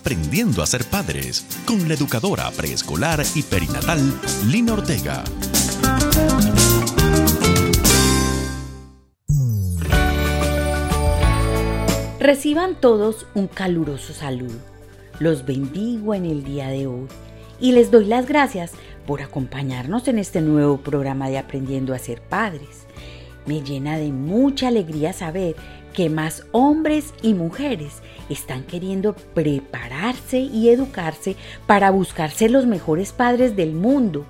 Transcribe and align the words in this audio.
Aprendiendo 0.00 0.62
a 0.62 0.66
ser 0.66 0.86
padres 0.86 1.44
con 1.66 1.86
la 1.86 1.92
educadora 1.92 2.50
preescolar 2.52 3.22
y 3.34 3.42
perinatal 3.42 4.00
Lina 4.46 4.72
Ortega. 4.72 5.22
Reciban 12.18 12.80
todos 12.80 13.26
un 13.34 13.46
caluroso 13.46 14.14
saludo. 14.14 14.56
Los 15.18 15.44
bendigo 15.44 16.14
en 16.14 16.24
el 16.24 16.44
día 16.44 16.68
de 16.68 16.86
hoy 16.86 17.06
y 17.60 17.72
les 17.72 17.90
doy 17.90 18.06
las 18.06 18.26
gracias 18.26 18.72
por 19.06 19.20
acompañarnos 19.20 20.08
en 20.08 20.18
este 20.18 20.40
nuevo 20.40 20.78
programa 20.78 21.28
de 21.28 21.36
Aprendiendo 21.36 21.92
a 21.92 21.98
ser 21.98 22.22
padres. 22.22 22.86
Me 23.44 23.60
llena 23.60 23.98
de 23.98 24.12
mucha 24.12 24.68
alegría 24.68 25.12
saber 25.12 25.56
que 25.92 26.08
más 26.08 26.44
hombres 26.52 27.12
y 27.20 27.34
mujeres 27.34 28.00
están 28.30 28.62
queriendo 28.62 29.14
prepararse 29.34 30.38
y 30.38 30.70
educarse 30.70 31.36
para 31.66 31.90
buscarse 31.90 32.48
los 32.48 32.66
mejores 32.66 33.12
padres 33.12 33.56
del 33.56 33.74
mundo. 33.74 34.24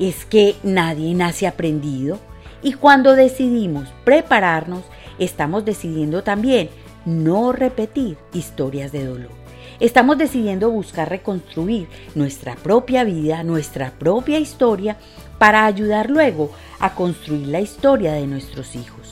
Es 0.00 0.24
que 0.24 0.56
nadie 0.62 1.14
nace 1.14 1.46
aprendido 1.46 2.18
y 2.62 2.72
cuando 2.72 3.14
decidimos 3.14 3.88
prepararnos, 4.04 4.82
estamos 5.18 5.64
decidiendo 5.64 6.24
también 6.24 6.70
no 7.04 7.52
repetir 7.52 8.16
historias 8.32 8.90
de 8.90 9.04
dolor. 9.04 9.44
Estamos 9.80 10.16
decidiendo 10.18 10.70
buscar 10.70 11.08
reconstruir 11.08 11.88
nuestra 12.14 12.54
propia 12.54 13.04
vida, 13.04 13.42
nuestra 13.42 13.90
propia 13.90 14.38
historia, 14.38 14.96
para 15.38 15.66
ayudar 15.66 16.10
luego 16.10 16.50
a 16.78 16.94
construir 16.94 17.48
la 17.48 17.60
historia 17.60 18.12
de 18.12 18.26
nuestros 18.26 18.76
hijos. 18.76 19.03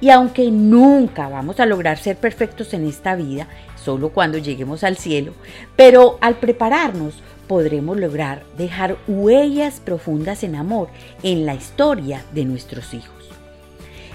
Y 0.00 0.10
aunque 0.10 0.50
nunca 0.50 1.28
vamos 1.28 1.60
a 1.60 1.66
lograr 1.66 1.98
ser 1.98 2.16
perfectos 2.16 2.72
en 2.72 2.86
esta 2.86 3.14
vida, 3.14 3.48
solo 3.76 4.10
cuando 4.10 4.38
lleguemos 4.38 4.82
al 4.82 4.96
cielo, 4.96 5.32
pero 5.76 6.18
al 6.20 6.36
prepararnos 6.36 7.22
podremos 7.46 7.98
lograr 7.98 8.44
dejar 8.56 8.96
huellas 9.08 9.80
profundas 9.80 10.42
en 10.44 10.54
amor 10.54 10.88
en 11.22 11.44
la 11.44 11.54
historia 11.54 12.24
de 12.32 12.44
nuestros 12.44 12.94
hijos. 12.94 13.28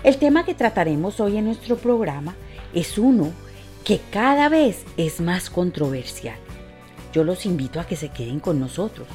El 0.03 0.17
tema 0.17 0.45
que 0.45 0.53
trataremos 0.53 1.19
hoy 1.19 1.37
en 1.37 1.45
nuestro 1.45 1.77
programa 1.77 2.35
es 2.73 2.97
uno 2.97 3.31
que 3.83 3.99
cada 4.11 4.49
vez 4.49 4.85
es 4.97 5.19
más 5.19 5.49
controversial. 5.49 6.37
Yo 7.13 7.23
los 7.23 7.45
invito 7.45 7.79
a 7.79 7.85
que 7.85 7.95
se 7.95 8.09
queden 8.09 8.39
con 8.39 8.59
nosotros. 8.59 9.07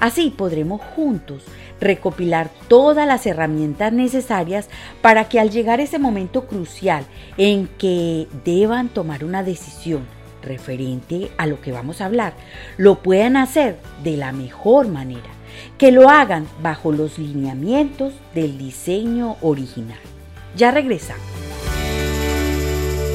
Así 0.00 0.30
podremos 0.30 0.80
juntos 0.80 1.42
recopilar 1.80 2.50
todas 2.68 3.06
las 3.06 3.26
herramientas 3.26 3.92
necesarias 3.92 4.68
para 5.02 5.28
que 5.28 5.40
al 5.40 5.50
llegar 5.50 5.80
ese 5.80 5.98
momento 5.98 6.46
crucial 6.46 7.04
en 7.36 7.68
que 7.78 8.28
deban 8.44 8.88
tomar 8.88 9.24
una 9.24 9.42
decisión 9.42 10.06
referente 10.42 11.30
a 11.38 11.46
lo 11.46 11.60
que 11.60 11.72
vamos 11.72 12.00
a 12.00 12.06
hablar, 12.06 12.34
lo 12.76 13.02
puedan 13.02 13.36
hacer 13.36 13.78
de 14.04 14.16
la 14.16 14.32
mejor 14.32 14.88
manera, 14.88 15.30
que 15.76 15.90
lo 15.90 16.08
hagan 16.08 16.46
bajo 16.62 16.92
los 16.92 17.18
lineamientos 17.18 18.14
del 18.34 18.56
diseño 18.56 19.36
original. 19.40 19.98
Ya 20.56 20.70
regresamos. 20.70 21.24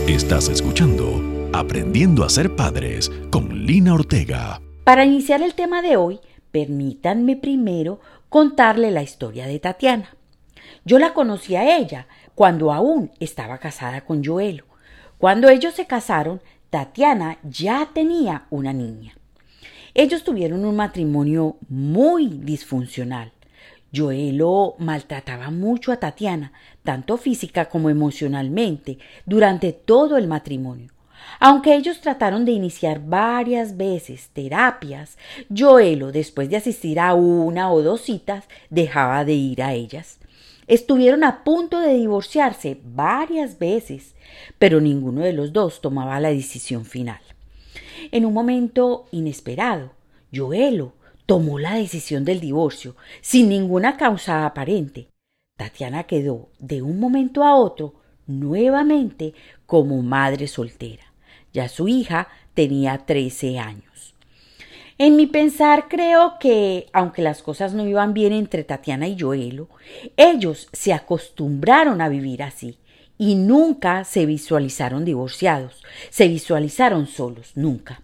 Estás 0.08 0.50
escuchando 0.50 1.32
Aprendiendo 1.54 2.24
a 2.24 2.30
ser 2.30 2.56
padres 2.56 3.12
con 3.30 3.66
Lina 3.66 3.94
Ortega. 3.94 4.62
Para 4.86 5.04
iniciar 5.04 5.42
el 5.42 5.54
tema 5.54 5.82
de 5.82 5.98
hoy, 5.98 6.22
permítanme 6.52 7.36
primero 7.36 8.00
contarle 8.30 8.92
la 8.92 9.04
historia 9.04 9.48
de 9.48 9.60
Tatiana. 9.60 10.16
Yo 10.86 11.00
la 11.00 11.14
conocí 11.14 11.56
a 11.56 11.78
ella 11.78 12.08
cuando 12.36 12.72
aún 12.72 13.12
estaba 13.20 13.58
casada 13.58 14.02
con 14.02 14.24
Joelo. 14.24 14.66
Cuando 15.18 15.50
ellos 15.50 15.74
se 15.74 15.86
casaron, 15.86 16.42
Tatiana 16.70 17.38
ya 17.44 17.90
tenía 17.94 18.46
una 18.50 18.74
niña. 18.74 19.16
Ellos 19.94 20.24
tuvieron 20.24 20.66
un 20.66 20.76
matrimonio 20.76 21.58
muy 21.68 22.28
disfuncional. 22.28 23.34
Joelo 23.94 24.76
maltrataba 24.80 25.52
mucho 25.52 25.92
a 25.92 25.98
Tatiana, 25.98 26.54
tanto 26.84 27.18
física 27.18 27.66
como 27.66 27.90
emocionalmente, 27.90 29.00
durante 29.26 29.74
todo 29.74 30.18
el 30.18 30.28
matrimonio. 30.28 30.92
Aunque 31.44 31.74
ellos 31.74 32.02
trataron 32.02 32.46
de 32.46 32.52
iniciar 32.52 33.02
varias 33.04 33.76
veces 33.76 34.30
terapias, 34.32 35.18
Joelo, 35.50 36.12
después 36.12 36.52
de 36.52 36.58
asistir 36.58 37.00
a 37.00 37.16
una 37.16 37.72
o 37.72 37.82
dos 37.82 38.02
citas, 38.02 38.46
dejaba 38.70 39.26
de 39.26 39.34
ir 39.34 39.64
a 39.64 39.74
ellas. 39.74 40.20
Estuvieron 40.68 41.24
a 41.24 41.44
punto 41.44 41.80
de 41.80 41.96
divorciarse 41.96 42.80
varias 42.84 43.58
veces, 43.58 44.14
pero 44.60 44.80
ninguno 44.80 45.22
de 45.22 45.34
los 45.34 45.52
dos 45.52 45.82
tomaba 45.82 46.20
la 46.20 46.30
decisión 46.30 46.86
final. 46.86 47.22
En 48.12 48.28
un 48.28 48.34
momento 48.34 49.08
inesperado, 49.10 49.94
Joelo 50.32 50.94
tomó 51.26 51.58
la 51.58 51.74
decisión 51.74 52.24
del 52.24 52.40
divorcio 52.40 52.96
sin 53.22 53.50
ninguna 53.50 53.98
causa 53.98 54.46
aparente. 54.46 55.08
Tatiana 55.58 56.04
quedó 56.04 56.50
de 56.60 56.84
un 56.84 57.00
momento 57.00 57.44
a 57.44 57.56
otro 57.56 57.96
nuevamente 58.28 59.34
como 59.66 60.04
madre 60.04 60.48
soltera. 60.48 61.11
Ya 61.54 61.70
su 61.70 61.88
hija 61.88 62.28
tenía 62.54 62.98
13 63.00 63.60
años. 63.60 64.16
En 64.98 65.16
mi 65.16 65.26
pensar 65.26 65.88
creo 65.90 66.38
que, 66.40 66.88
aunque 66.94 67.24
las 67.24 67.42
cosas 67.42 67.74
no 67.74 67.88
iban 67.88 68.14
bien 68.14 68.34
entre 68.34 68.64
Tatiana 68.64 69.08
y 69.08 69.20
Joelo, 69.20 69.68
ellos 70.16 70.70
se 70.74 70.94
acostumbraron 70.94 72.02
a 72.02 72.10
vivir 72.10 72.44
así 72.44 72.78
y 73.18 73.36
nunca 73.36 74.04
se 74.04 74.26
visualizaron 74.26 75.04
divorciados, 75.04 75.82
se 76.10 76.28
visualizaron 76.28 77.08
solos, 77.08 77.52
nunca. 77.56 78.02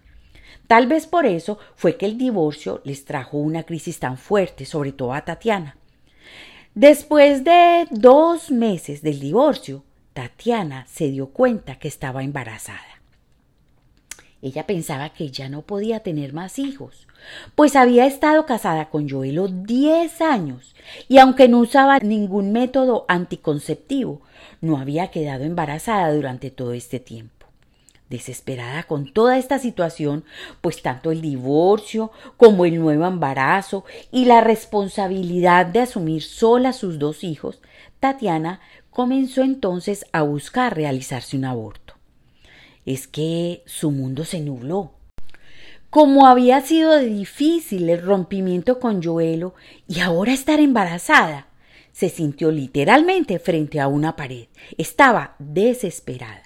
Tal 0.66 0.86
vez 0.86 1.06
por 1.06 1.24
eso 1.24 1.58
fue 1.76 1.96
que 1.96 2.06
el 2.06 2.18
divorcio 2.18 2.82
les 2.84 3.04
trajo 3.04 3.38
una 3.38 3.62
crisis 3.62 3.98
tan 4.00 4.18
fuerte, 4.18 4.64
sobre 4.64 4.92
todo 4.92 5.14
a 5.14 5.24
Tatiana. 5.24 5.76
Después 6.74 7.44
de 7.44 7.86
dos 7.90 8.50
meses 8.50 9.02
del 9.02 9.18
divorcio, 9.18 9.84
Tatiana 10.14 10.84
se 10.88 11.10
dio 11.10 11.28
cuenta 11.28 11.78
que 11.78 11.88
estaba 11.88 12.22
embarazada. 12.22 12.87
Ella 14.40 14.66
pensaba 14.66 15.10
que 15.10 15.30
ya 15.30 15.48
no 15.48 15.62
podía 15.62 16.00
tener 16.00 16.32
más 16.32 16.58
hijos, 16.58 17.06
pues 17.54 17.74
había 17.74 18.06
estado 18.06 18.46
casada 18.46 18.88
con 18.88 19.08
Joelo 19.08 19.48
diez 19.48 20.20
años 20.20 20.76
y 21.08 21.18
aunque 21.18 21.48
no 21.48 21.58
usaba 21.58 21.98
ningún 21.98 22.52
método 22.52 23.04
anticonceptivo, 23.08 24.22
no 24.60 24.78
había 24.78 25.08
quedado 25.08 25.44
embarazada 25.44 26.12
durante 26.12 26.50
todo 26.50 26.72
este 26.72 27.00
tiempo 27.00 27.38
desesperada 28.08 28.84
con 28.84 29.12
toda 29.12 29.38
esta 29.38 29.58
situación, 29.58 30.24
pues 30.60 30.82
tanto 30.82 31.10
el 31.10 31.20
divorcio 31.20 32.10
como 32.36 32.64
el 32.64 32.78
nuevo 32.78 33.06
embarazo 33.06 33.84
y 34.10 34.24
la 34.24 34.40
responsabilidad 34.40 35.66
de 35.66 35.80
asumir 35.80 36.22
sola 36.22 36.72
sus 36.72 36.98
dos 36.98 37.22
hijos, 37.22 37.60
Tatiana 38.00 38.60
comenzó 38.90 39.42
entonces 39.42 40.06
a 40.12 40.22
buscar 40.22 40.74
realizarse 40.74 41.36
un 41.36 41.44
aborto. 41.44 41.97
Es 42.88 43.06
que 43.06 43.62
su 43.66 43.90
mundo 43.90 44.24
se 44.24 44.40
nubló. 44.40 44.92
Como 45.90 46.26
había 46.26 46.62
sido 46.62 46.98
difícil 46.98 47.90
el 47.90 48.00
rompimiento 48.00 48.80
con 48.80 49.02
Joelo 49.02 49.52
y 49.86 50.00
ahora 50.00 50.32
estar 50.32 50.58
embarazada, 50.58 51.48
se 51.92 52.08
sintió 52.08 52.50
literalmente 52.50 53.38
frente 53.40 53.78
a 53.78 53.88
una 53.88 54.16
pared. 54.16 54.46
Estaba 54.78 55.36
desesperada. 55.38 56.44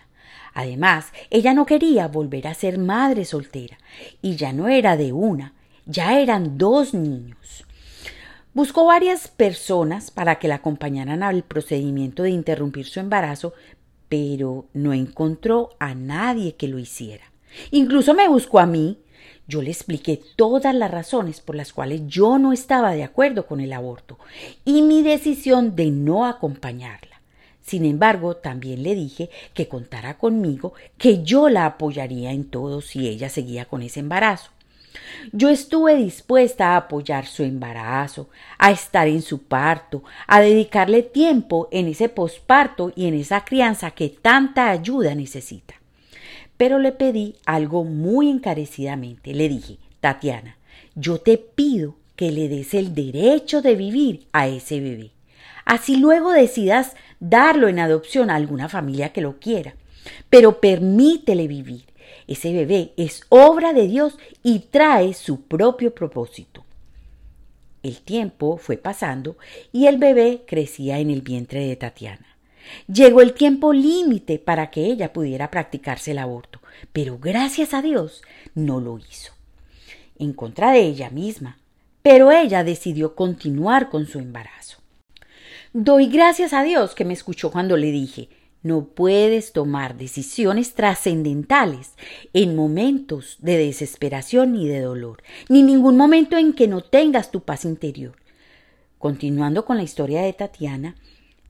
Además, 0.53 1.13
ella 1.31 1.55
no 1.55 1.65
quería 1.65 2.09
volver 2.09 2.49
a 2.49 2.55
ser 2.55 2.77
madre 2.77 3.25
soltera, 3.25 3.79
y 4.21 4.35
ya 4.35 4.53
no 4.53 4.67
era 4.67 4.97
de 4.97 5.13
una, 5.13 5.55
ya 5.87 6.19
eran 6.19 6.59
dos 6.59 6.93
niños. 6.93 7.65
Buscó 8.53 8.85
varias 8.85 9.29
personas 9.29 10.11
para 10.11 10.41
que 10.41 10.49
la 10.49 10.57
acompañaran 10.57 11.23
al 11.23 11.45
procedimiento 11.45 12.25
de 12.25 12.31
interrumpir 12.31 12.87
su 12.87 12.99
embarazo, 12.99 13.55
pero 14.13 14.67
no 14.75 14.93
encontró 14.93 15.71
a 15.79 15.95
nadie 15.95 16.55
que 16.57 16.69
lo 16.69 16.79
hiciera. 16.79 17.33
Incluso 17.71 18.13
me 18.13 18.29
buscó 18.29 18.59
a 18.59 18.67
mí. 18.67 18.99
Yo 19.49 19.63
le 19.63 19.71
expliqué 19.71 20.21
todas 20.37 20.75
las 20.75 20.91
razones 20.91 21.41
por 21.41 21.57
las 21.57 21.73
cuales 21.73 22.03
yo 22.09 22.39
no 22.39 22.53
estaba 22.53 22.93
de 22.93 23.05
acuerdo 23.05 23.47
con 23.47 23.61
el 23.61 23.73
aborto 23.73 24.19
y 24.67 24.83
mi 24.83 25.03
decisión 25.03 25.77
de 25.77 25.91
no 25.91 26.27
acompañarla. 26.27 27.23
Sin 27.63 27.87
embargo, 27.87 28.37
también 28.37 28.83
le 28.83 28.95
dije 28.95 29.31
que 29.55 29.67
contara 29.67 30.19
conmigo, 30.19 30.75
que 30.99 31.23
yo 31.23 31.49
la 31.49 31.65
apoyaría 31.65 32.33
en 32.33 32.45
todo 32.45 32.83
si 32.83 33.09
ella 33.09 33.31
seguía 33.31 33.65
con 33.65 33.81
ese 33.81 34.01
embarazo. 34.01 34.51
Yo 35.33 35.49
estuve 35.49 35.97
dispuesta 35.97 36.69
a 36.69 36.77
apoyar 36.77 37.27
su 37.27 37.43
embarazo, 37.43 38.29
a 38.59 38.71
estar 38.71 39.09
en 39.09 39.23
su 39.23 39.43
parto, 39.43 40.03
a 40.27 40.41
dedicarle 40.41 41.03
tiempo 41.03 41.69
en 41.71 41.89
ese 41.89 42.09
posparto 42.09 42.93
y 42.95 43.07
en 43.07 43.15
esa 43.15 43.45
crianza 43.45 43.93
que 43.93 44.09
tanta 44.09 44.71
ayuda 44.71 45.15
necesita. 45.15 45.75
Pero 46.57 46.79
le 46.79 46.93
pedí 46.93 47.37
algo 47.47 47.85
muy 47.85 48.29
encarecidamente. 48.29 49.35
Le 49.35 49.49
dije, 49.49 49.79
Tatiana, 50.01 50.57
yo 50.95 51.19
te 51.19 51.39
pido 51.39 51.97
que 52.17 52.31
le 52.31 52.49
des 52.49 52.75
el 52.75 52.95
derecho 52.95 53.63
de 53.63 53.75
vivir 53.75 54.27
a 54.33 54.47
ese 54.47 54.81
bebé. 54.81 55.13
Así 55.65 55.97
luego 55.97 56.33
decidas 56.33 56.95
darlo 57.21 57.69
en 57.69 57.79
adopción 57.79 58.31
a 58.31 58.37
alguna 58.37 58.69
familia 58.69 59.13
que 59.13 59.21
lo 59.21 59.39
quiera. 59.39 59.75
Pero 60.29 60.61
permítele 60.61 61.47
vivir. 61.47 61.85
Ese 62.27 62.53
bebé 62.53 62.93
es 62.97 63.23
obra 63.29 63.73
de 63.73 63.87
Dios 63.87 64.19
y 64.43 64.61
trae 64.61 65.15
su 65.15 65.43
propio 65.43 65.95
propósito. 65.95 66.65
El 67.83 68.01
tiempo 68.01 68.59
fue 68.59 68.77
pasando 68.77 69.37
y 69.73 69.87
el 69.87 69.99
bebé 69.99 70.45
crecía 70.47 70.99
en 70.99 71.11
el 71.11 71.23
vientre 71.23 71.67
de 71.67 71.77
Tatiana. 71.77 72.37
Llegó 72.87 73.21
el 73.21 73.33
tiempo 73.33 73.73
límite 73.73 74.39
para 74.39 74.71
que 74.71 74.85
ella 74.85 75.13
pudiera 75.13 75.51
practicarse 75.51 76.13
el 76.13 76.19
aborto, 76.19 76.61
pero 76.93 77.19
gracias 77.19 77.75
a 77.75 77.83
Dios 77.83 78.23
no 78.55 78.81
lo 78.81 78.99
hizo. 78.99 79.33
En 80.19 80.33
contra 80.33 80.71
de 80.71 80.81
ella 80.81 81.11
misma, 81.11 81.59
pero 82.03 82.31
ella 82.31 82.63
decidió 82.63 83.17
continuar 83.17 83.91
con 83.91 84.07
su 84.07 84.21
embarazo. 84.21 84.79
Doy 85.73 86.07
gracias 86.07 86.53
a 86.53 86.63
Dios 86.63 86.95
que 86.95 87.05
me 87.05 87.15
escuchó 87.15 87.51
cuando 87.51 87.77
le 87.77 87.91
dije 87.91 88.29
no 88.63 88.85
puedes 88.85 89.53
tomar 89.53 89.97
decisiones 89.97 90.75
trascendentales 90.75 91.93
en 92.33 92.55
momentos 92.55 93.37
de 93.41 93.59
desesperación 93.59 94.53
ni 94.53 94.69
de 94.69 94.81
dolor, 94.81 95.23
ni 95.49 95.63
ningún 95.63 95.97
momento 95.97 96.37
en 96.37 96.53
que 96.53 96.69
no 96.69 96.81
tengas 96.81 97.31
tu 97.31 97.41
paz 97.41 97.65
interior. 97.65 98.15
Continuando 98.99 99.65
con 99.65 99.77
la 99.77 99.83
historia 99.83 100.23
de 100.23 100.33
Tatiana, 100.33 100.95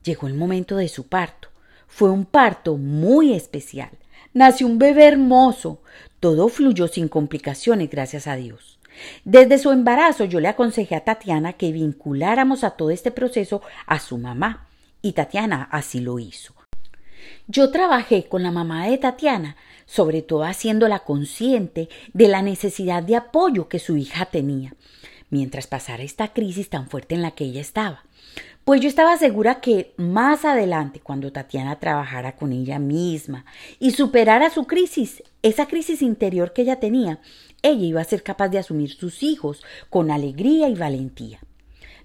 llegó 0.03 0.27
el 0.27 0.33
momento 0.33 0.75
de 0.75 0.87
su 0.87 1.07
parto. 1.07 1.49
Fue 1.87 2.09
un 2.09 2.25
parto 2.25 2.77
muy 2.77 3.33
especial. 3.33 3.91
Nació 4.33 4.65
un 4.65 4.79
bebé 4.79 5.05
hermoso. 5.05 5.81
Todo 6.19 6.49
fluyó 6.49 6.87
sin 6.87 7.07
complicaciones, 7.07 7.91
gracias 7.91 8.25
a 8.25 8.35
Dios. 8.35 8.79
Desde 9.23 9.59
su 9.59 9.71
embarazo 9.71 10.25
yo 10.25 10.39
le 10.39 10.47
aconsejé 10.47 10.95
a 10.95 11.03
Tatiana 11.03 11.53
que 11.53 11.71
vinculáramos 11.71 12.63
a 12.63 12.71
todo 12.71 12.89
este 12.89 13.11
proceso 13.11 13.61
a 13.85 13.99
su 13.99 14.17
mamá, 14.17 14.67
y 15.01 15.11
Tatiana 15.11 15.67
así 15.71 15.99
lo 15.99 16.17
hizo. 16.17 16.62
Yo 17.47 17.71
trabajé 17.71 18.25
con 18.29 18.43
la 18.43 18.51
mamá 18.51 18.87
de 18.87 18.97
Tatiana, 18.97 19.57
sobre 19.85 20.21
todo 20.21 20.43
haciéndola 20.43 20.99
consciente 20.99 21.89
de 22.13 22.27
la 22.27 22.41
necesidad 22.41 23.03
de 23.03 23.15
apoyo 23.15 23.67
que 23.67 23.79
su 23.79 23.97
hija 23.97 24.25
tenía, 24.25 24.75
mientras 25.29 25.67
pasara 25.67 26.03
esta 26.03 26.29
crisis 26.33 26.69
tan 26.69 26.89
fuerte 26.89 27.15
en 27.15 27.21
la 27.21 27.31
que 27.31 27.43
ella 27.43 27.61
estaba. 27.61 28.03
Pues 28.63 28.79
yo 28.79 28.87
estaba 28.87 29.17
segura 29.17 29.59
que 29.59 29.93
más 29.97 30.45
adelante, 30.45 31.01
cuando 31.01 31.33
Tatiana 31.33 31.79
trabajara 31.79 32.37
con 32.37 32.53
ella 32.53 32.79
misma 32.79 33.43
y 33.77 33.91
superara 33.91 34.49
su 34.49 34.65
crisis, 34.65 35.21
esa 35.41 35.65
crisis 35.65 36.01
interior 36.01 36.53
que 36.53 36.61
ella 36.61 36.79
tenía, 36.79 37.19
ella 37.61 37.85
iba 37.85 37.99
a 37.99 38.05
ser 38.05 38.23
capaz 38.23 38.47
de 38.47 38.59
asumir 38.59 38.91
sus 38.91 39.21
hijos 39.21 39.63
con 39.89 40.11
alegría 40.11 40.69
y 40.69 40.75
valentía. 40.75 41.41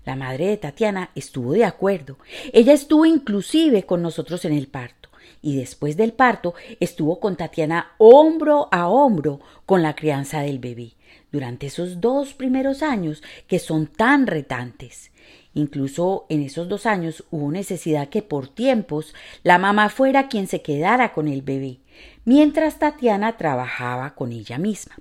La 0.05 0.17
madre 0.17 0.49
de 0.49 0.57
Tatiana 0.57 1.11
estuvo 1.15 1.53
de 1.53 1.65
acuerdo. 1.65 2.19
Ella 2.53 2.73
estuvo 2.73 3.07
inclusive 3.07 3.85
con 3.85 4.03
nosotros 4.03 4.45
en 4.45 4.55
el 4.55 4.67
parto 4.67 4.98
y 5.43 5.57
después 5.57 5.97
del 5.97 6.13
parto 6.13 6.55
estuvo 6.81 7.21
con 7.21 7.37
Tatiana 7.37 7.93
hombro 7.99 8.69
a 8.71 8.89
hombro 8.89 9.41
con 9.67 9.83
la 9.83 9.95
crianza 9.95 10.41
del 10.41 10.59
bebé 10.59 10.93
durante 11.33 11.67
esos 11.67 12.01
dos 12.01 12.35
primeros 12.35 12.83
años 12.83 13.23
que 13.47 13.59
son 13.59 13.87
tan 13.87 14.27
retantes. 14.27 15.11
Incluso 15.55 16.27
en 16.29 16.43
esos 16.43 16.69
dos 16.69 16.87
años 16.87 17.25
hubo 17.31 17.51
necesidad 17.51 18.09
que 18.09 18.23
por 18.23 18.49
tiempos 18.49 19.15
la 19.43 19.59
mamá 19.59 19.89
fuera 19.89 20.29
quien 20.29 20.47
se 20.47 20.63
quedara 20.63 21.13
con 21.13 21.29
el 21.29 21.43
bebé, 21.43 21.79
mientras 22.25 22.79
Tatiana 22.79 23.37
trabajaba 23.37 24.15
con 24.15 24.33
ella 24.33 24.59
misma. 24.59 24.97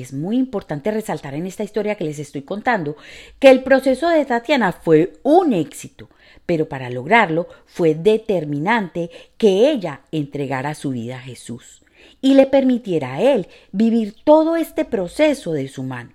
Es 0.00 0.12
muy 0.12 0.36
importante 0.36 0.90
resaltar 0.90 1.34
en 1.34 1.46
esta 1.46 1.64
historia 1.64 1.94
que 1.94 2.04
les 2.04 2.18
estoy 2.18 2.42
contando 2.42 2.96
que 3.38 3.50
el 3.50 3.62
proceso 3.62 4.08
de 4.08 4.24
Tatiana 4.24 4.72
fue 4.72 5.14
un 5.22 5.52
éxito, 5.52 6.08
pero 6.46 6.68
para 6.68 6.90
lograrlo 6.90 7.48
fue 7.66 7.94
determinante 7.94 9.10
que 9.36 9.70
ella 9.70 10.02
entregara 10.12 10.74
su 10.74 10.90
vida 10.90 11.16
a 11.16 11.22
Jesús 11.22 11.82
y 12.20 12.34
le 12.34 12.46
permitiera 12.46 13.14
a 13.14 13.22
él 13.22 13.48
vivir 13.72 14.14
todo 14.24 14.56
este 14.56 14.84
proceso 14.84 15.52
de 15.52 15.68
su 15.68 15.82
mano. 15.82 16.12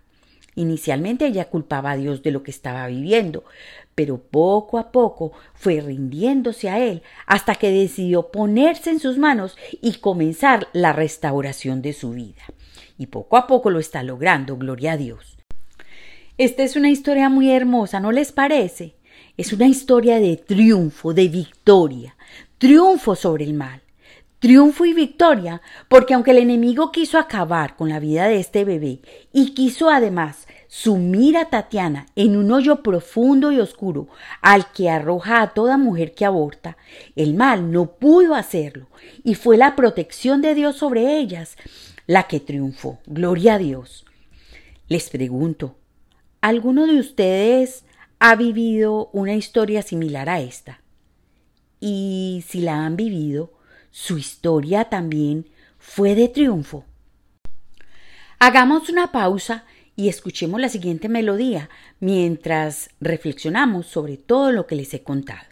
Inicialmente 0.56 1.28
ella 1.28 1.50
culpaba 1.50 1.92
a 1.92 1.98
Dios 1.98 2.24
de 2.24 2.32
lo 2.32 2.42
que 2.42 2.52
estaba 2.52 2.88
viviendo, 2.88 3.44
pero 3.94 4.18
poco 4.18 4.78
a 4.78 4.92
poco 4.92 5.34
fue 5.54 5.82
rindiéndose 5.82 6.70
a 6.70 6.80
Él 6.80 7.02
hasta 7.26 7.56
que 7.56 7.72
decidió 7.72 8.32
ponerse 8.32 8.90
en 8.90 9.00
sus 9.00 9.18
manos 9.18 9.58
y 9.82 9.96
comenzar 9.96 10.68
la 10.72 10.94
restauración 10.94 11.82
de 11.82 11.94
su 11.94 12.12
vida. 12.12 12.42
Y 12.98 13.08
poco 13.08 13.38
a 13.38 13.48
poco 13.48 13.70
lo 13.70 13.80
está 13.80 14.04
logrando, 14.04 14.58
gloria 14.58 14.94
a 14.94 14.98
Dios. 14.98 15.38
Esta 16.38 16.64
es 16.64 16.76
una 16.76 16.90
historia 16.90 17.30
muy 17.30 17.52
hermosa, 17.52 18.00
¿no 18.00 18.12
les 18.12 18.32
parece? 18.32 18.96
Es 19.38 19.54
una 19.54 19.68
historia 19.68 20.20
de 20.20 20.38
triunfo, 20.38 21.14
de 21.14 21.28
victoria, 21.28 22.16
triunfo 22.58 23.16
sobre 23.16 23.46
el 23.46 23.54
mal. 23.54 23.82
Triunfo 24.40 24.86
y 24.86 24.94
victoria, 24.94 25.62
porque 25.88 26.14
aunque 26.14 26.32
el 26.32 26.38
enemigo 26.38 26.92
quiso 26.92 27.18
acabar 27.18 27.76
con 27.76 27.90
la 27.90 28.00
vida 28.00 28.28
de 28.28 28.40
este 28.40 28.64
bebé 28.64 29.00
y 29.34 29.54
quiso 29.54 29.90
además 29.90 30.46
sumir 30.68 31.38
a 31.38 31.46
Tatiana 31.46 32.06
en 32.16 32.36
un 32.36 32.52
hoyo 32.52 32.84
profundo 32.84 33.52
y 33.52 33.60
oscuro 33.60 34.08
al 34.42 34.72
que 34.72 34.90
arroja 34.90 35.42
a 35.42 35.54
toda 35.54 35.78
mujer 35.78 36.14
que 36.14 36.26
aborta, 36.26 36.78
el 37.16 37.34
mal 37.34 37.72
no 37.72 37.92
pudo 37.92 38.36
hacerlo 38.36 38.88
y 39.24 39.36
fue 39.36 39.58
la 39.58 39.76
protección 39.76 40.42
de 40.42 40.54
Dios 40.54 40.76
sobre 40.76 41.18
ellas 41.18 41.56
la 42.08 42.24
que 42.24 42.40
triunfó. 42.40 43.00
Gloria 43.06 43.56
a 43.56 43.58
Dios. 43.58 44.06
Les 44.88 45.10
pregunto, 45.10 45.76
¿alguno 46.42 46.86
de 46.88 47.00
ustedes 47.00 47.86
ha 48.20 48.36
vivido 48.36 49.10
una 49.14 49.34
historia 49.34 49.82
similar 49.82 50.30
a 50.30 50.40
esta. 50.40 50.82
Y 51.80 52.44
si 52.48 52.62
la 52.62 52.86
han 52.86 52.96
vivido, 52.96 53.54
su 53.92 54.18
historia 54.18 54.86
también 54.86 55.48
fue 55.78 56.16
de 56.16 56.30
triunfo. 56.30 56.86
Hagamos 58.40 58.90
una 58.90 59.12
pausa 59.12 59.66
y 59.96 60.10
escuchemos 60.10 60.60
la 60.60 60.70
siguiente 60.70 61.08
melodía 61.08 61.70
mientras 62.00 62.90
reflexionamos 63.00 63.86
sobre 63.86 64.18
todo 64.18 64.52
lo 64.52 64.68
que 64.68 64.76
les 64.76 64.94
he 64.94 65.04
contado. 65.04 65.46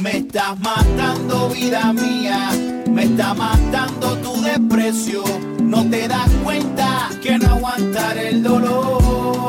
Me 0.00 0.18
estás 0.18 0.58
matando 0.58 1.50
vida 1.50 1.92
mía, 1.92 2.50
me 2.90 3.04
está 3.04 3.34
matando 3.34 4.16
tu 4.18 4.40
desprecio, 4.42 5.22
no 5.64 5.88
te 5.90 6.08
das 6.08 6.30
cuenta 6.42 7.10
que 7.22 7.38
no 7.38 7.48
aguantar 7.48 8.18
el 8.18 8.42
dolor 8.42 9.44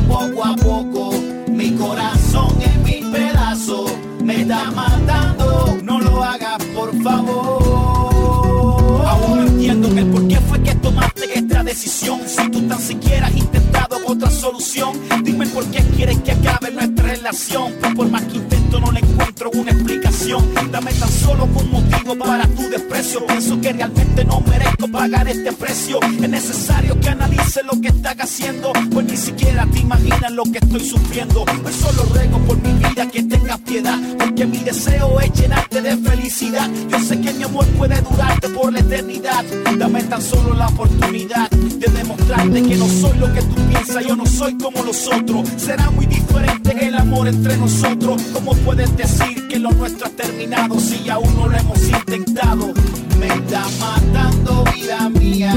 poco 0.00 0.44
a 0.44 0.56
poco. 0.56 1.10
Mi 1.48 1.72
corazón 1.72 2.48
en 2.60 2.82
mil 2.82 3.10
pedazos 3.10 3.92
me 4.22 4.42
está 4.42 4.70
matando. 4.70 5.78
No 5.82 6.00
lo 6.00 6.22
hagas, 6.22 6.62
por 6.74 6.94
favor. 7.02 9.04
Aún 9.06 9.36
no 9.36 9.46
entiendo 9.46 9.88
el 9.88 10.06
por 10.06 10.28
qué 10.28 10.40
fue 10.40 10.62
que 10.62 10.74
tomaste 10.76 11.38
esta 11.38 11.53
decisión. 11.64 12.20
Si 12.26 12.48
tú 12.50 12.60
tan 12.68 12.80
siquiera 12.80 13.26
has 13.26 13.36
intentado 13.36 13.98
otra 14.06 14.30
solución, 14.30 14.98
dime 15.22 15.46
por 15.46 15.64
qué 15.66 15.82
quieres 15.96 16.18
que 16.20 16.32
acabe 16.32 16.70
nuestra 16.70 17.08
relación. 17.08 17.72
Por 17.96 18.08
más 18.10 18.22
que 18.24 18.36
intento, 18.36 18.80
no 18.80 18.92
le 18.92 19.00
encuentro 19.00 19.50
una 19.54 19.70
explicación. 19.70 20.44
Dame 20.70 20.92
tan 20.92 21.08
solo 21.10 21.44
un 21.44 21.70
motivo 21.70 22.16
para 22.16 22.46
tu 22.48 22.68
desprecio. 22.68 23.26
Pienso 23.26 23.60
que 23.60 23.72
realmente 23.72 24.24
no 24.24 24.40
merezco 24.40 24.88
pagar 24.88 25.26
este 25.28 25.52
precio. 25.52 26.00
Es 26.02 26.28
necesario 26.28 26.98
que 27.00 27.08
analice 27.08 27.62
lo 27.62 27.80
que 27.80 27.88
estás 27.88 28.16
haciendo, 28.20 28.72
pues 28.92 29.06
ni 29.06 29.16
siquiera 29.16 29.66
te 29.66 29.80
imaginas 29.80 30.32
lo 30.32 30.44
que 30.44 30.58
estoy 30.58 30.84
sufriendo. 30.86 31.44
Pues 31.62 31.74
solo 31.76 32.02
ruego 32.12 32.38
por 32.40 32.58
mi 32.58 32.72
vida 32.72 33.08
que 33.10 33.22
tengas 33.22 33.60
piedad, 33.60 33.98
porque 34.18 34.46
mi 34.46 34.58
deseo 34.58 35.20
es 35.20 35.32
llenarte 35.32 35.80
de 35.80 35.96
felicidad. 35.96 36.68
Yo 36.88 36.98
sé 37.00 37.20
que 37.20 37.32
mi 37.32 37.44
amor 37.44 37.66
puede 37.78 38.00
durarte 38.02 38.48
por 38.50 38.72
la 38.72 38.80
eternidad. 38.80 39.44
Dame 39.78 40.02
tan 40.04 40.20
solo 40.20 40.54
la 40.54 40.68
oportunidad 40.68 41.53
de 41.54 41.88
demostrarte 41.88 42.62
que 42.62 42.76
no 42.76 42.88
soy 42.88 43.18
lo 43.18 43.32
que 43.32 43.42
tú 43.42 43.54
piensas, 43.68 44.06
yo 44.06 44.16
no 44.16 44.26
soy 44.26 44.56
como 44.58 44.82
los 44.82 45.06
otros. 45.06 45.48
Será 45.56 45.90
muy 45.90 46.06
diferente 46.06 46.86
el 46.86 46.94
amor 46.94 47.28
entre 47.28 47.56
nosotros. 47.56 48.20
¿Cómo 48.32 48.52
puedes 48.56 48.96
decir 48.96 49.48
que 49.48 49.58
lo 49.58 49.70
nuestro 49.72 50.06
ha 50.06 50.10
terminado 50.10 50.78
si 50.78 51.08
aún 51.08 51.34
no 51.36 51.48
lo 51.48 51.56
hemos 51.56 51.82
intentado? 51.82 52.72
Me 53.18 53.26
está 53.26 53.64
matando 53.80 54.64
vida 54.74 55.08
mía, 55.08 55.54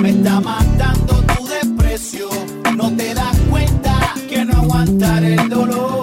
me 0.00 0.10
está 0.10 0.40
matando 0.40 1.22
tu 1.36 1.46
desprecio. 1.46 2.28
No 2.76 2.90
te 2.96 3.14
das 3.14 3.36
cuenta 3.50 4.14
que 4.28 4.44
no 4.44 4.56
aguantar 4.56 5.24
el 5.24 5.48
dolor 5.48 5.93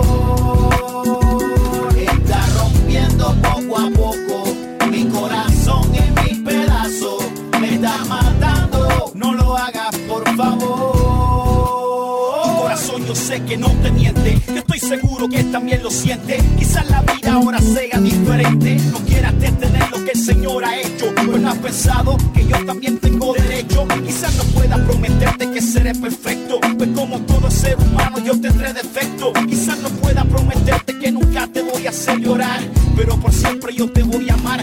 que 13.39 13.55
no 13.55 13.69
te 13.81 13.91
miente, 13.91 14.38
yo 14.47 14.57
estoy 14.57 14.79
seguro 14.79 15.29
que 15.29 15.41
también 15.45 15.81
lo 15.81 15.89
siente. 15.89 16.38
Quizás 16.59 16.89
la 16.89 17.01
vida 17.01 17.33
ahora 17.33 17.59
sea 17.59 17.97
diferente, 18.00 18.75
no 18.91 19.00
quieras 19.00 19.39
detener 19.39 19.89
lo 19.89 20.03
que 20.03 20.11
el 20.11 20.19
Señor 20.19 20.65
ha 20.65 20.77
hecho. 20.77 21.05
Pues 21.15 21.39
no 21.39 21.50
has 21.50 21.57
pensado 21.59 22.17
que 22.33 22.45
yo 22.45 22.65
también 22.65 22.97
tengo 22.97 23.33
derecho. 23.33 23.88
Quizás 24.05 24.35
no 24.35 24.43
pueda 24.43 24.75
prometerte 24.85 25.50
que 25.50 25.61
seré 25.61 25.95
perfecto, 25.95 26.59
pues 26.77 26.89
como 26.93 27.19
todo 27.21 27.50
ser 27.50 27.77
humano 27.77 28.19
yo 28.19 28.33
tendré 28.39 28.73
defecto. 28.73 29.31
Quizás 29.47 29.79
no 29.79 29.89
pueda 29.89 30.25
prometerte 30.25 31.00
que 31.00 31.11
nunca 31.11 31.47
te 31.47 31.61
voy 31.61 31.88
a 31.88 31.91
hacer 31.91 32.19
llorar, 32.19 32.59
pero 32.97 33.17
por 33.17 33.31
siempre 33.31 33.73
yo 33.73 33.89
te 33.89 34.03
voy 34.03 34.29
a 34.29 34.33
amar 34.33 34.61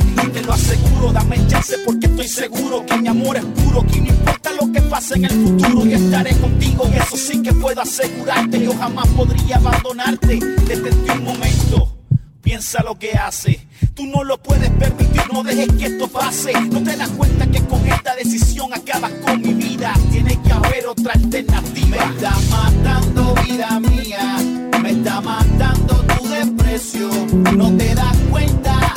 lo 0.68 0.74
aseguro. 0.74 1.12
Dame 1.12 1.36
estoy 2.18 2.48
seguro 2.48 2.84
que 2.84 2.96
mi 2.98 3.08
amor 3.08 3.36
es 3.36 3.44
puro, 3.44 3.86
que 3.86 4.00
no 4.00 4.08
importa 4.08 4.52
lo 4.52 4.72
que 4.72 4.82
pase 4.82 5.14
en 5.14 5.24
el 5.24 5.30
futuro, 5.30 5.86
y 5.86 5.94
estaré 5.94 6.36
contigo, 6.36 6.88
y 6.92 6.96
eso 6.96 7.16
sí 7.16 7.42
que 7.42 7.52
puedo 7.52 7.80
asegurarte, 7.80 8.62
yo 8.62 8.74
jamás 8.76 9.06
podría 9.08 9.56
abandonarte, 9.56 10.38
detente 10.66 11.12
un 11.12 11.24
momento. 11.24 11.94
Piensa 12.42 12.82
lo 12.82 12.98
que 12.98 13.12
hace. 13.12 13.68
Tú 13.94 14.06
no 14.06 14.24
lo 14.24 14.42
puedes 14.42 14.70
permitir, 14.70 15.22
no 15.32 15.42
dejes 15.42 15.68
que 15.74 15.86
esto 15.86 16.08
pase. 16.08 16.52
No 16.52 16.82
te 16.82 16.96
das 16.96 17.10
cuenta 17.10 17.46
que 17.46 17.60
con 17.66 17.86
esta 17.86 18.14
decisión 18.16 18.72
acabas 18.72 19.12
con 19.24 19.42
mi 19.42 19.52
vida. 19.52 19.92
Tiene 20.10 20.40
que 20.42 20.52
haber 20.52 20.86
otra 20.86 21.12
alternativa. 21.12 21.88
Me 21.90 22.14
está 22.14 22.34
matando 22.50 23.34
vida 23.44 23.80
mía. 23.80 24.38
Me 24.82 24.90
está 24.92 25.20
matando 25.20 25.94
tu 26.16 26.28
desprecio. 26.28 27.10
No 27.54 27.76
te 27.76 27.94
das 27.94 28.16
cuenta 28.30 28.87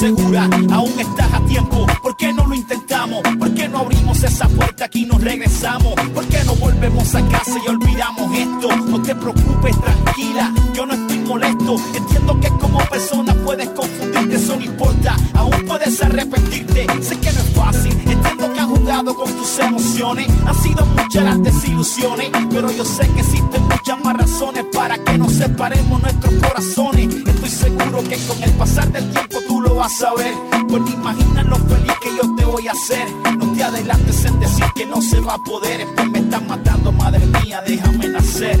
segura? 0.00 0.48
Aún 0.72 0.98
estás 0.98 1.32
a 1.34 1.40
tiempo. 1.40 1.86
¿Por 2.02 2.16
qué 2.16 2.32
no 2.32 2.46
lo 2.46 2.54
intentamos? 2.54 3.20
¿Por 3.38 3.52
qué 3.52 3.68
no 3.68 3.80
abrimos 3.80 4.22
esa 4.22 4.48
puerta 4.48 4.86
aquí 4.86 5.02
y 5.02 5.06
nos 5.06 5.20
regresamos? 5.22 5.92
¿Por 6.14 6.24
qué 6.26 6.42
no 6.44 6.54
volvemos 6.54 7.14
a 7.14 7.20
casa 7.28 7.56
y 7.64 7.68
olvidamos 7.68 8.34
esto? 8.34 8.76
No 8.76 9.02
te 9.02 9.14
preocupes, 9.14 9.76
tranquila, 9.78 10.54
yo 10.74 10.86
no 10.86 10.94
estoy 10.94 11.18
molesto. 11.18 11.76
Entiendo 11.94 12.40
que 12.40 12.48
como 12.48 12.78
persona 12.88 13.34
puedes 13.44 13.68
confundirte, 13.68 14.36
eso 14.36 14.56
no 14.56 14.64
importa. 14.64 15.16
Aún 15.34 15.66
puedes 15.68 16.02
arrepentirte. 16.02 16.86
Sé 17.02 17.18
que 17.18 17.32
no 17.32 17.40
es 17.40 17.50
fácil, 17.54 17.92
entiendo 17.92 18.52
que 18.54 18.60
has 18.60 18.66
jugado 18.66 19.14
con 19.14 19.30
tus 19.30 19.58
emociones. 19.58 20.28
Han 20.46 20.54
sido 20.54 20.86
muchas 20.86 21.24
las 21.24 21.42
desilusiones, 21.42 22.30
pero 22.50 22.70
yo 22.70 22.86
sé 22.86 23.06
que 23.08 23.20
existen 23.20 23.62
muchas 23.64 24.02
más 24.02 24.16
razones 24.16 24.64
para 24.72 24.96
que 24.96 25.18
nos 25.18 25.32
separemos 25.34 26.00
nuestros 26.00 26.34
corazones. 26.34 27.14
Estoy 27.14 27.50
seguro 27.50 28.02
que 28.08 28.16
con 28.26 28.42
el 28.42 28.50
pasar 28.52 28.90
del 28.90 29.10
tiempo 29.10 29.40
vas 29.80 30.02
a 30.02 30.12
ver. 30.14 30.34
Ni 30.68 30.90
imaginas 30.92 31.46
lo 31.46 31.56
feliz 31.56 31.92
que 32.02 32.10
yo 32.14 32.34
te 32.36 32.44
voy 32.44 32.68
a 32.68 32.72
hacer. 32.72 33.06
No 33.38 33.50
te 33.52 33.64
adelantes 33.64 34.24
en 34.26 34.38
decir 34.38 34.66
que 34.74 34.84
no 34.84 35.00
se 35.00 35.20
va 35.20 35.34
a 35.34 35.38
poder. 35.38 35.86
Pues 35.96 36.10
me 36.10 36.18
están 36.18 36.46
matando, 36.46 36.92
madre 36.92 37.24
mía, 37.42 37.62
déjame 37.66 38.08
nacer. 38.08 38.60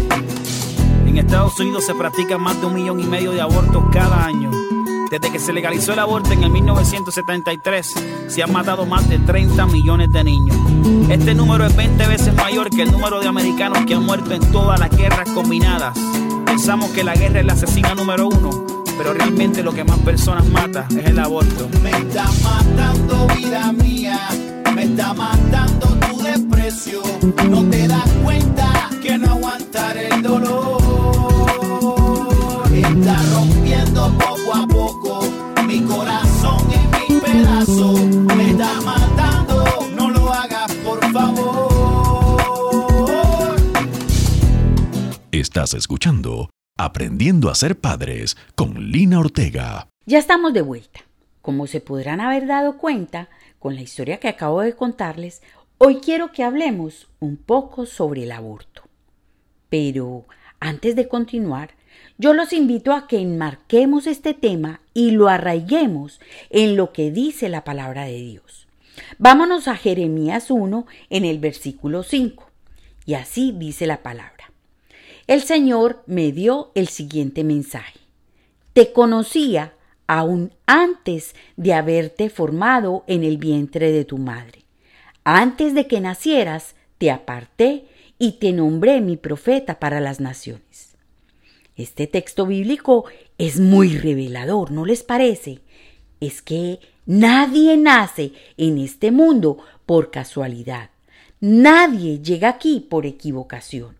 En 1.06 1.18
Estados 1.18 1.60
Unidos 1.60 1.84
se 1.84 1.94
practican 1.94 2.40
más 2.40 2.58
de 2.60 2.66
un 2.66 2.74
millón 2.74 3.00
y 3.00 3.04
medio 3.04 3.32
de 3.32 3.42
abortos 3.42 3.84
cada 3.92 4.24
año. 4.24 4.50
Desde 5.10 5.30
que 5.30 5.38
se 5.38 5.52
legalizó 5.52 5.92
el 5.92 5.98
aborto 5.98 6.32
en 6.32 6.42
el 6.42 6.50
1973, 6.50 7.94
se 8.28 8.42
han 8.42 8.52
matado 8.52 8.86
más 8.86 9.06
de 9.08 9.18
30 9.18 9.66
millones 9.66 10.10
de 10.12 10.24
niños. 10.24 10.56
Este 11.10 11.34
número 11.34 11.66
es 11.66 11.76
20 11.76 12.06
veces 12.06 12.34
mayor 12.34 12.70
que 12.70 12.82
el 12.82 12.92
número 12.92 13.20
de 13.20 13.28
americanos 13.28 13.84
que 13.86 13.94
han 13.94 14.06
muerto 14.06 14.32
en 14.32 14.52
todas 14.52 14.80
las 14.80 14.90
guerras 14.96 15.28
combinadas. 15.34 15.98
Pensamos 16.46 16.90
que 16.90 17.04
la 17.04 17.14
guerra 17.14 17.40
es 17.40 17.46
la 17.46 17.52
asesina 17.52 17.94
número 17.94 18.28
uno, 18.28 18.79
pero 19.02 19.14
realmente 19.14 19.62
lo 19.62 19.72
que 19.72 19.82
más 19.82 19.98
personas 20.00 20.46
mata 20.50 20.86
es 20.90 21.06
el 21.06 21.18
aborto. 21.18 21.70
Me 21.82 21.90
está 21.90 22.26
matando 22.44 23.26
vida 23.34 23.72
mía, 23.72 24.28
me 24.74 24.82
está 24.82 25.14
matando 25.14 25.86
tu 25.86 26.22
desprecio. 26.22 27.00
No 27.48 27.64
te 27.70 27.88
das 27.88 28.06
cuenta 28.22 28.90
que 29.02 29.16
no 29.16 29.30
aguantar 29.30 29.96
el 29.96 30.22
dolor. 30.22 30.82
Está 32.74 33.22
rompiendo 33.32 34.12
poco 34.18 34.54
a 34.54 34.66
poco 34.66 35.22
mi 35.66 35.80
corazón 35.80 36.58
en 36.70 36.90
mil 37.08 37.22
pedazos. 37.22 38.00
Me 38.36 38.50
está 38.50 38.82
matando, 38.82 39.64
no 39.96 40.10
lo 40.10 40.30
hagas 40.30 40.70
por 40.84 41.00
favor. 41.10 41.70
Estás 45.32 45.72
escuchando 45.72 46.49
Aprendiendo 46.82 47.50
a 47.50 47.54
ser 47.54 47.78
padres 47.78 48.38
con 48.54 48.90
Lina 48.90 49.18
Ortega. 49.20 49.86
Ya 50.06 50.16
estamos 50.16 50.54
de 50.54 50.62
vuelta. 50.62 51.00
Como 51.42 51.66
se 51.66 51.82
podrán 51.82 52.22
haber 52.22 52.46
dado 52.46 52.78
cuenta 52.78 53.28
con 53.58 53.74
la 53.74 53.82
historia 53.82 54.16
que 54.16 54.28
acabo 54.28 54.62
de 54.62 54.74
contarles, 54.74 55.42
hoy 55.76 55.96
quiero 55.96 56.32
que 56.32 56.42
hablemos 56.42 57.08
un 57.18 57.36
poco 57.36 57.84
sobre 57.84 58.22
el 58.22 58.32
aborto. 58.32 58.84
Pero 59.68 60.24
antes 60.58 60.96
de 60.96 61.06
continuar, 61.06 61.72
yo 62.16 62.32
los 62.32 62.54
invito 62.54 62.94
a 62.94 63.06
que 63.06 63.18
enmarquemos 63.18 64.06
este 64.06 64.32
tema 64.32 64.80
y 64.94 65.10
lo 65.10 65.28
arraiguemos 65.28 66.18
en 66.48 66.76
lo 66.76 66.94
que 66.94 67.10
dice 67.10 67.50
la 67.50 67.62
palabra 67.62 68.06
de 68.06 68.16
Dios. 68.22 68.68
Vámonos 69.18 69.68
a 69.68 69.76
Jeremías 69.76 70.50
1 70.50 70.86
en 71.10 71.26
el 71.26 71.40
versículo 71.40 72.04
5. 72.04 72.50
Y 73.04 73.14
así 73.14 73.52
dice 73.54 73.86
la 73.86 74.02
palabra. 74.02 74.39
El 75.30 75.42
Señor 75.42 76.02
me 76.06 76.32
dio 76.32 76.72
el 76.74 76.88
siguiente 76.88 77.44
mensaje. 77.44 78.00
Te 78.72 78.92
conocía 78.92 79.74
aún 80.08 80.52
antes 80.66 81.36
de 81.56 81.72
haberte 81.72 82.30
formado 82.30 83.04
en 83.06 83.22
el 83.22 83.38
vientre 83.38 83.92
de 83.92 84.04
tu 84.04 84.18
madre. 84.18 84.64
Antes 85.22 85.72
de 85.72 85.86
que 85.86 86.00
nacieras, 86.00 86.74
te 86.98 87.12
aparté 87.12 87.84
y 88.18 88.40
te 88.40 88.50
nombré 88.50 89.00
mi 89.00 89.16
profeta 89.16 89.78
para 89.78 90.00
las 90.00 90.18
naciones. 90.18 90.96
Este 91.76 92.08
texto 92.08 92.44
bíblico 92.44 93.04
es 93.38 93.60
muy 93.60 93.96
revelador, 93.96 94.72
¿no 94.72 94.84
les 94.84 95.04
parece? 95.04 95.60
Es 96.18 96.42
que 96.42 96.80
nadie 97.06 97.76
nace 97.76 98.32
en 98.56 98.78
este 98.78 99.12
mundo 99.12 99.58
por 99.86 100.10
casualidad. 100.10 100.90
Nadie 101.38 102.20
llega 102.20 102.48
aquí 102.48 102.80
por 102.80 103.06
equivocación. 103.06 103.99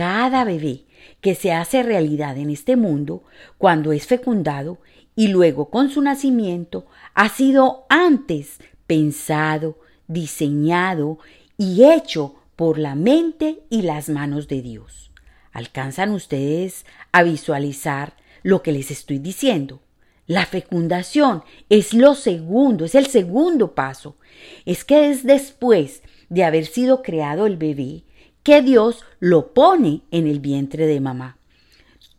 Cada 0.00 0.44
bebé 0.44 0.86
que 1.20 1.34
se 1.34 1.52
hace 1.52 1.82
realidad 1.82 2.38
en 2.38 2.48
este 2.48 2.74
mundo, 2.74 3.22
cuando 3.58 3.92
es 3.92 4.06
fecundado 4.06 4.78
y 5.14 5.28
luego 5.28 5.68
con 5.68 5.90
su 5.90 6.00
nacimiento, 6.00 6.86
ha 7.12 7.28
sido 7.28 7.84
antes 7.90 8.60
pensado, 8.86 9.78
diseñado 10.08 11.18
y 11.58 11.84
hecho 11.84 12.36
por 12.56 12.78
la 12.78 12.94
mente 12.94 13.60
y 13.68 13.82
las 13.82 14.08
manos 14.08 14.48
de 14.48 14.62
Dios. 14.62 15.10
¿Alcanzan 15.52 16.12
ustedes 16.12 16.86
a 17.12 17.22
visualizar 17.22 18.14
lo 18.42 18.62
que 18.62 18.72
les 18.72 18.90
estoy 18.90 19.18
diciendo? 19.18 19.82
La 20.26 20.46
fecundación 20.46 21.42
es 21.68 21.92
lo 21.92 22.14
segundo, 22.14 22.86
es 22.86 22.94
el 22.94 23.04
segundo 23.08 23.74
paso. 23.74 24.16
Es 24.64 24.82
que 24.82 25.10
es 25.10 25.24
después 25.24 26.02
de 26.30 26.44
haber 26.44 26.64
sido 26.64 27.02
creado 27.02 27.46
el 27.46 27.58
bebé 27.58 28.04
que 28.42 28.62
Dios 28.62 29.04
lo 29.18 29.52
pone 29.52 30.02
en 30.10 30.26
el 30.26 30.40
vientre 30.40 30.86
de 30.86 31.00
mamá. 31.00 31.36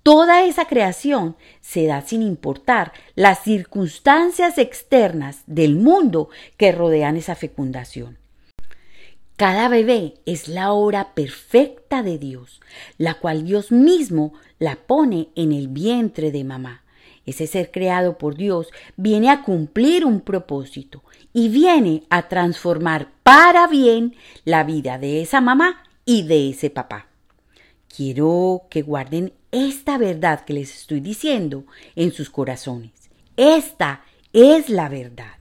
Toda 0.04 0.46
esa 0.46 0.66
creación 0.66 1.36
se 1.60 1.86
da 1.86 2.01
sin 2.01 2.24
importar 2.24 2.92
las 3.16 3.44
circunstancias 3.44 4.58
externas 4.58 5.44
del 5.46 5.75
mundo 5.75 6.30
que 6.58 6.72
rodean 6.72 7.18
esa 7.18 7.36
fecundación. 7.36 8.18
Cada 9.36 9.70
bebé 9.70 10.16
es 10.25 10.48
la 10.48 10.72
obra 10.72 11.13
perfecta 11.13 12.04
de 12.04 12.18
Dios, 12.18 12.62
la 12.98 13.16
cual 13.16 13.44
Dios 13.46 13.72
mismo 13.72 14.34
la 14.60 14.75
pone 14.75 15.30
en 15.36 15.51
el 15.51 15.68
vientre 15.68 16.32
de 16.32 16.44
mamá. 16.44 16.84
Ese 17.25 17.46
ser 17.46 17.70
creado 17.72 18.18
por 18.18 18.36
Dios 18.36 18.70
viene 18.98 19.30
a 19.30 19.44
cumplir 19.44 20.06
un 20.06 20.22
propósito 20.22 21.04
y 21.34 21.50
viene 21.50 22.04
a 22.10 22.28
transformar 22.28 23.10
para 23.24 23.68
bien 23.68 24.16
la 24.46 24.63
vida 24.63 24.98
de 24.98 25.22
esa 25.22 25.42
mamá 25.42 25.84
y 26.12 26.24
de 26.24 26.50
ese 26.50 26.70
papá. 26.70 27.08
Quiero 27.88 28.63
que 28.70 28.82
guarden 28.82 29.32
esta 29.53 29.98
verdad 29.98 30.44
que 30.44 30.51
les 30.51 30.75
estoy 30.75 31.00
diciendo 31.00 31.63
en 31.96 32.12
sus 32.12 32.30
corazones. 32.30 32.91
Esta 33.38 34.03
es 34.34 34.70
la 34.70 34.89
verdad. 34.89 35.38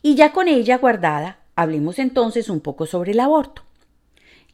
Y 0.00 0.14
ya 0.14 0.32
con 0.32 0.48
ella 0.48 0.78
guardada, 0.78 1.40
hablemos 1.56 1.98
entonces 1.98 2.48
un 2.48 2.60
poco 2.60 2.86
sobre 2.86 3.12
el 3.12 3.20
aborto. 3.20 3.60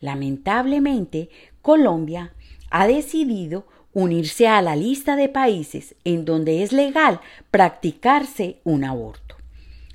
Lamentablemente, 0.01 1.29
Colombia 1.63 2.35
ha 2.71 2.89
decidido 2.89 3.69
unirse 3.93 4.49
a 4.49 4.61
la 4.61 4.75
lista 4.75 5.15
de 5.15 5.29
países 5.29 5.95
en 6.03 6.25
donde 6.25 6.65
es 6.65 6.73
legal 6.73 7.21
practicarse 7.53 8.59
un 8.65 8.83
aborto. 8.83 9.37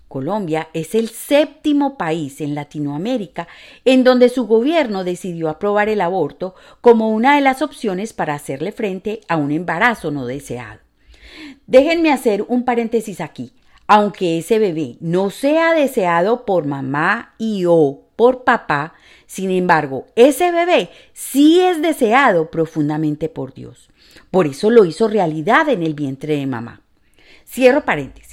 Colombia 0.07 0.69
es 0.73 0.95
el 0.95 1.09
séptimo 1.09 1.97
país 1.97 2.41
en 2.41 2.55
Latinoamérica 2.55 3.47
en 3.83 4.03
donde 4.03 4.29
su 4.29 4.47
gobierno 4.47 5.03
decidió 5.03 5.49
aprobar 5.49 5.89
el 5.89 6.01
aborto 6.01 6.55
como 6.81 7.09
una 7.09 7.35
de 7.35 7.41
las 7.41 7.61
opciones 7.61 8.13
para 8.13 8.35
hacerle 8.35 8.71
frente 8.71 9.21
a 9.27 9.37
un 9.37 9.51
embarazo 9.51 10.11
no 10.11 10.25
deseado. 10.25 10.79
Déjenme 11.67 12.11
hacer 12.11 12.45
un 12.47 12.63
paréntesis 12.63 13.21
aquí. 13.21 13.51
Aunque 13.87 14.39
ese 14.39 14.57
bebé 14.57 14.97
no 14.99 15.29
sea 15.29 15.73
deseado 15.73 16.45
por 16.45 16.65
mamá 16.65 17.35
y 17.37 17.65
o 17.67 18.01
por 18.15 18.43
papá, 18.43 18.93
sin 19.27 19.51
embargo, 19.51 20.07
ese 20.15 20.51
bebé 20.51 20.89
sí 21.13 21.61
es 21.61 21.81
deseado 21.81 22.49
profundamente 22.49 23.29
por 23.29 23.53
Dios. 23.53 23.89
Por 24.31 24.47
eso 24.47 24.71
lo 24.71 24.85
hizo 24.85 25.07
realidad 25.07 25.69
en 25.69 25.83
el 25.83 25.93
vientre 25.93 26.35
de 26.37 26.47
mamá. 26.47 26.81
Cierro 27.47 27.85
paréntesis. 27.85 28.24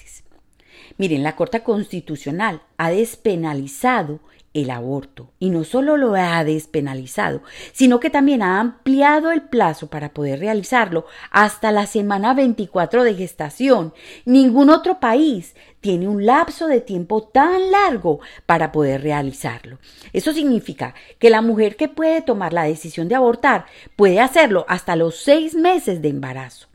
Miren, 1.03 1.25
la 1.25 1.35
Corte 1.35 1.65
Constitucional 1.65 2.63
ha 2.77 2.91
despenalizado 2.91 4.21
el 4.55 4.71
aborto 4.71 5.33
y 5.41 5.51
no 5.51 5.65
solo 5.65 5.97
lo 5.97 6.15
ha 6.15 6.45
despenalizado, 6.45 7.43
sino 7.73 7.99
que 7.99 8.09
también 8.09 8.41
ha 8.41 8.61
ampliado 8.61 9.33
el 9.33 9.43
plazo 9.43 9.89
para 9.89 10.15
poder 10.15 10.39
realizarlo 10.39 11.05
hasta 11.33 11.73
la 11.73 11.87
semana 11.87 12.35
24 12.35 13.03
de 13.03 13.15
gestación. 13.15 13.93
Ningún 14.27 14.71
otro 14.71 15.01
país 15.01 15.57
tiene 15.81 16.07
un 16.07 16.25
lapso 16.25 16.69
de 16.69 16.81
tiempo 16.81 17.25
tan 17.25 17.73
largo 17.73 18.21
para 18.47 18.71
poder 18.71 19.03
realizarlo. 19.03 19.81
Eso 20.13 20.33
significa 20.33 20.95
que 21.19 21.31
la 21.31 21.43
mujer 21.43 21.75
que 21.75 21.89
puede 21.89 22.23
tomar 22.23 22.53
la 22.53 22.63
decisión 22.63 23.09
de 23.09 23.17
abortar 23.17 23.67
puede 23.97 24.21
hacerlo 24.21 24.67
hasta 24.69 24.95
los 24.95 25.17
seis 25.17 25.57
meses 25.57 26.01
de 26.01 26.11
embarazo. 26.11 26.69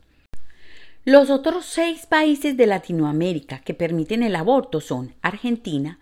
Los 1.08 1.30
otros 1.30 1.64
seis 1.64 2.04
países 2.04 2.58
de 2.58 2.66
Latinoamérica 2.66 3.60
que 3.60 3.72
permiten 3.72 4.22
el 4.22 4.36
aborto 4.36 4.82
son 4.82 5.14
Argentina, 5.22 5.98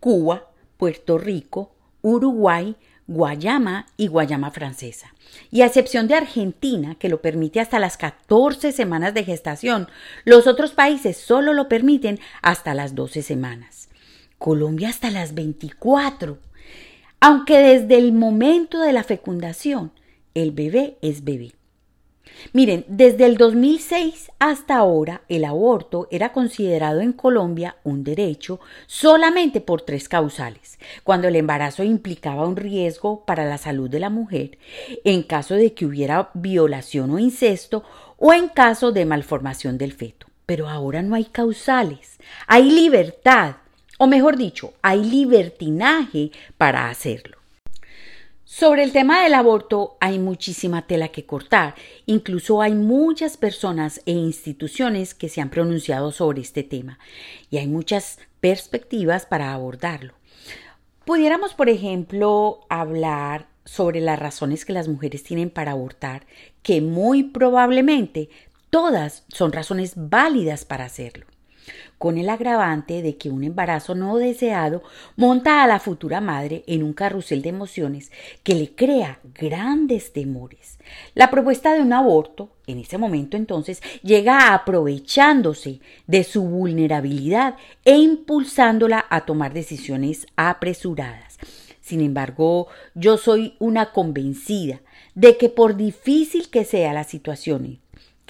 Cuba, 0.00 0.50
Puerto 0.76 1.16
Rico, 1.16 1.72
Uruguay, 2.02 2.76
Guayama 3.06 3.86
y 3.96 4.08
Guayama 4.08 4.50
francesa. 4.50 5.14
Y 5.50 5.62
a 5.62 5.66
excepción 5.66 6.08
de 6.08 6.14
Argentina, 6.16 6.94
que 6.96 7.08
lo 7.08 7.22
permite 7.22 7.58
hasta 7.58 7.78
las 7.78 7.96
14 7.96 8.72
semanas 8.72 9.14
de 9.14 9.24
gestación, 9.24 9.88
los 10.26 10.46
otros 10.46 10.72
países 10.72 11.16
solo 11.16 11.54
lo 11.54 11.66
permiten 11.70 12.20
hasta 12.42 12.74
las 12.74 12.94
12 12.94 13.22
semanas. 13.22 13.88
Colombia 14.36 14.90
hasta 14.90 15.10
las 15.10 15.32
24. 15.32 16.36
Aunque 17.18 17.56
desde 17.56 17.96
el 17.96 18.12
momento 18.12 18.78
de 18.80 18.92
la 18.92 19.04
fecundación, 19.04 19.92
el 20.34 20.50
bebé 20.50 20.98
es 21.00 21.24
bebé. 21.24 21.54
Miren, 22.52 22.84
desde 22.88 23.26
el 23.26 23.36
2006 23.36 24.30
hasta 24.38 24.76
ahora 24.76 25.22
el 25.28 25.44
aborto 25.44 26.08
era 26.10 26.32
considerado 26.32 27.00
en 27.00 27.12
Colombia 27.12 27.76
un 27.84 28.04
derecho 28.04 28.60
solamente 28.86 29.60
por 29.60 29.82
tres 29.82 30.08
causales. 30.08 30.78
Cuando 31.04 31.28
el 31.28 31.36
embarazo 31.36 31.82
implicaba 31.82 32.46
un 32.46 32.56
riesgo 32.56 33.24
para 33.24 33.44
la 33.44 33.58
salud 33.58 33.88
de 33.90 34.00
la 34.00 34.10
mujer, 34.10 34.58
en 35.04 35.22
caso 35.22 35.54
de 35.54 35.74
que 35.74 35.86
hubiera 35.86 36.30
violación 36.34 37.10
o 37.10 37.18
incesto 37.18 37.84
o 38.16 38.32
en 38.32 38.48
caso 38.48 38.92
de 38.92 39.04
malformación 39.04 39.78
del 39.78 39.92
feto. 39.92 40.26
Pero 40.46 40.68
ahora 40.68 41.02
no 41.02 41.14
hay 41.14 41.26
causales, 41.26 42.18
hay 42.46 42.70
libertad, 42.70 43.56
o 43.98 44.06
mejor 44.06 44.36
dicho, 44.36 44.72
hay 44.82 45.04
libertinaje 45.04 46.32
para 46.56 46.88
hacerlo. 46.88 47.39
Sobre 48.52 48.82
el 48.82 48.90
tema 48.90 49.22
del 49.22 49.34
aborto 49.34 49.96
hay 50.00 50.18
muchísima 50.18 50.82
tela 50.82 51.10
que 51.10 51.24
cortar. 51.24 51.76
Incluso 52.06 52.60
hay 52.60 52.74
muchas 52.74 53.36
personas 53.36 54.02
e 54.06 54.10
instituciones 54.10 55.14
que 55.14 55.28
se 55.28 55.40
han 55.40 55.50
pronunciado 55.50 56.10
sobre 56.10 56.40
este 56.40 56.64
tema 56.64 56.98
y 57.48 57.58
hay 57.58 57.68
muchas 57.68 58.18
perspectivas 58.40 59.24
para 59.24 59.54
abordarlo. 59.54 60.14
Pudiéramos, 61.04 61.54
por 61.54 61.68
ejemplo, 61.68 62.66
hablar 62.68 63.46
sobre 63.64 64.00
las 64.00 64.18
razones 64.18 64.64
que 64.64 64.72
las 64.72 64.88
mujeres 64.88 65.22
tienen 65.22 65.50
para 65.50 65.70
abortar, 65.70 66.26
que 66.64 66.80
muy 66.80 67.22
probablemente 67.22 68.30
todas 68.68 69.22
son 69.28 69.52
razones 69.52 69.92
válidas 69.94 70.64
para 70.64 70.86
hacerlo 70.86 71.29
con 72.00 72.16
el 72.16 72.30
agravante 72.30 73.02
de 73.02 73.18
que 73.18 73.28
un 73.28 73.44
embarazo 73.44 73.94
no 73.94 74.16
deseado 74.16 74.82
monta 75.16 75.62
a 75.62 75.66
la 75.66 75.78
futura 75.78 76.22
madre 76.22 76.64
en 76.66 76.82
un 76.82 76.94
carrusel 76.94 77.42
de 77.42 77.50
emociones 77.50 78.10
que 78.42 78.54
le 78.54 78.74
crea 78.74 79.20
grandes 79.34 80.14
temores. 80.14 80.78
La 81.14 81.30
propuesta 81.30 81.74
de 81.74 81.82
un 81.82 81.92
aborto, 81.92 82.52
en 82.66 82.78
ese 82.78 82.96
momento 82.96 83.36
entonces, 83.36 83.82
llega 84.02 84.54
aprovechándose 84.54 85.80
de 86.06 86.24
su 86.24 86.42
vulnerabilidad 86.44 87.56
e 87.84 87.98
impulsándola 87.98 89.04
a 89.10 89.26
tomar 89.26 89.52
decisiones 89.52 90.26
apresuradas. 90.36 91.36
Sin 91.82 92.00
embargo, 92.00 92.68
yo 92.94 93.18
soy 93.18 93.56
una 93.58 93.92
convencida 93.92 94.80
de 95.14 95.36
que 95.36 95.50
por 95.50 95.76
difícil 95.76 96.48
que 96.48 96.64
sea 96.64 96.94
la 96.94 97.04
situación 97.04 97.78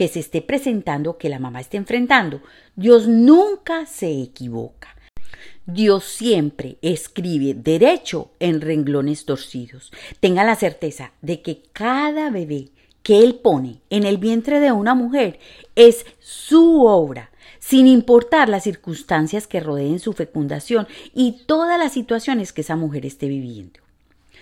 que 0.01 0.09
se 0.09 0.21
esté 0.21 0.41
presentando, 0.41 1.19
que 1.19 1.29
la 1.29 1.39
mamá 1.39 1.61
esté 1.61 1.77
enfrentando, 1.77 2.41
Dios 2.75 3.07
nunca 3.07 3.85
se 3.85 4.11
equivoca. 4.23 4.97
Dios 5.67 6.05
siempre 6.05 6.79
escribe 6.81 7.53
derecho 7.53 8.31
en 8.41 8.63
renglones 8.63 9.27
torcidos. 9.27 9.93
Tenga 10.19 10.43
la 10.43 10.57
certeza 10.57 11.13
de 11.21 11.43
que 11.43 11.65
cada 11.75 12.31
bebé 12.31 12.71
que 13.03 13.19
Él 13.19 13.41
pone 13.43 13.83
en 13.91 14.05
el 14.05 14.17
vientre 14.17 14.59
de 14.59 14.73
una 14.73 14.95
mujer 14.95 15.39
es 15.77 16.07
su 16.19 16.87
obra, 16.87 17.31
sin 17.59 17.87
importar 17.87 18.49
las 18.49 18.63
circunstancias 18.63 19.47
que 19.47 19.61
rodeen 19.61 19.99
su 19.99 20.15
fecundación 20.15 20.89
y 21.13 21.43
todas 21.45 21.79
las 21.79 21.93
situaciones 21.93 22.55
que 22.55 22.63
esa 22.63 22.75
mujer 22.75 23.05
esté 23.05 23.29
viviendo. 23.29 23.81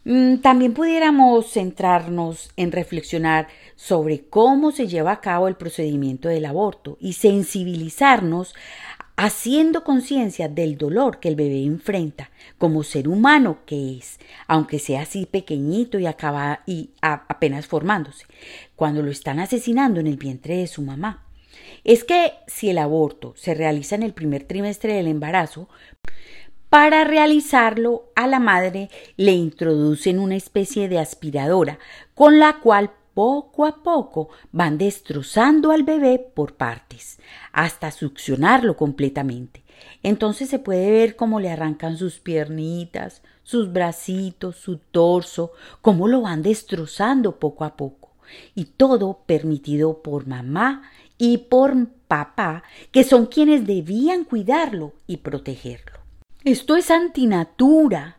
Mm, 0.09 0.38
también 0.38 0.73
pudiéramos 0.73 1.53
centrarnos 1.53 2.51
en 2.57 2.73
reflexionar 2.73 3.49
sobre 3.77 4.25
cómo 4.25 4.73
se 4.73 4.87
lleva 4.87 5.12
a 5.12 5.21
cabo 5.21 5.49
el 5.49 5.57
procedimiento 5.57 6.31
del 6.31 6.47
aborto 6.47 6.97
y 6.99 7.12
sensibilizarnos 7.12 8.55
haciendo 9.16 9.85
conciencia 9.85 10.49
del 10.49 10.79
dolor 10.79 11.21
que 11.21 11.29
el 11.29 11.37
bebé 11.37 11.62
enfrenta 11.62 12.31
como 12.57 12.85
ser 12.85 13.07
humano 13.07 13.59
que 13.66 13.99
es, 13.99 14.18
aunque 14.47 14.79
sea 14.79 15.03
así 15.03 15.27
pequeñito 15.27 15.99
y 15.99 16.07
acaba 16.07 16.62
y 16.64 16.92
apenas 17.03 17.66
formándose, 17.66 18.25
cuando 18.77 19.03
lo 19.03 19.11
están 19.11 19.40
asesinando 19.40 20.01
en 20.01 20.07
el 20.07 20.16
vientre 20.16 20.57
de 20.57 20.68
su 20.68 20.81
mamá. 20.81 21.27
Es 21.85 22.05
que 22.05 22.33
si 22.47 22.71
el 22.71 22.79
aborto 22.79 23.35
se 23.37 23.53
realiza 23.53 23.94
en 23.94 24.05
el 24.05 24.14
primer 24.14 24.44
trimestre 24.44 24.94
del 24.94 25.07
embarazo, 25.07 25.68
para 26.69 27.05
realizarlo, 27.05 28.11
a 28.15 28.27
la 28.27 28.41
madre 28.41 28.91
le 29.17 29.33
introducen 29.33 30.19
una 30.19 30.37
especie 30.37 30.89
de 30.89 30.99
aspiradora 30.99 31.79
con 32.15 32.39
la 32.39 32.61
cual 32.61 32.91
poco 33.15 33.65
a 33.65 33.83
poco 33.83 34.29
van 34.53 34.79
destrozando 34.79 35.73
al 35.73 35.83
bebé 35.83 36.19
por 36.19 36.55
partes, 36.55 37.19
hasta 37.53 37.91
succionarlo 37.91 38.77
completamente. 38.77 39.65
Entonces 40.03 40.49
se 40.49 40.59
puede 40.59 40.91
ver 40.91 41.17
cómo 41.17 41.41
le 41.41 41.51
arrancan 41.51 41.97
sus 41.97 42.21
piernitas, 42.21 43.23
sus 43.43 43.73
bracitos, 43.73 44.57
su 44.57 44.79
torso, 44.79 45.53
cómo 45.81 46.07
lo 46.07 46.21
van 46.21 46.43
destrozando 46.43 47.39
poco 47.39 47.65
a 47.65 47.77
poco. 47.77 48.11
Y 48.55 48.67
todo 48.67 49.21
permitido 49.27 50.03
por 50.03 50.27
mamá 50.27 50.83
y 51.17 51.39
por 51.39 51.89
papá, 52.07 52.63
que 52.93 53.05
son 53.05 53.27
quienes 53.27 53.67
debían 53.67 54.25
cuidarlo 54.25 54.93
y 55.07 55.19
protegerlo. 55.19 55.98
Esto 56.49 56.77
es 56.77 56.91
antinatura. 56.91 58.17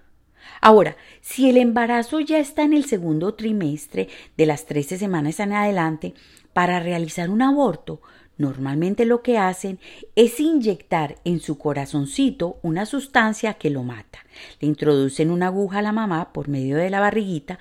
Ahora, 0.62 0.96
si 1.20 1.50
el 1.50 1.58
embarazo 1.58 2.20
ya 2.20 2.38
está 2.38 2.62
en 2.62 2.74
el 2.74 2.86
segundo 2.86 3.34
trimestre 3.34 4.08
de 4.38 4.46
las 4.46 4.68
13 4.68 5.00
semanas 5.00 5.40
en 5.40 5.52
adelante, 5.52 6.14
para 6.54 6.80
realizar 6.80 7.32
un 7.32 7.42
aborto, 7.42 8.04
normalmente 8.38 9.06
lo 9.06 9.24
que 9.24 9.40
hacen 9.40 9.80
es 10.16 10.40
inyectar 10.40 11.16
en 11.24 11.40
su 11.40 11.58
corazoncito 11.58 12.60
una 12.62 12.86
sustancia 12.86 13.56
que 13.56 13.72
lo 13.72 13.82
mata. 13.82 14.20
Le 14.60 14.68
introducen 14.68 15.32
una 15.32 15.48
aguja 15.48 15.80
a 15.80 15.82
la 15.82 15.92
mamá 15.92 16.32
por 16.32 16.50
medio 16.50 16.78
de 16.78 16.92
la 16.92 17.00
barriguita. 17.00 17.58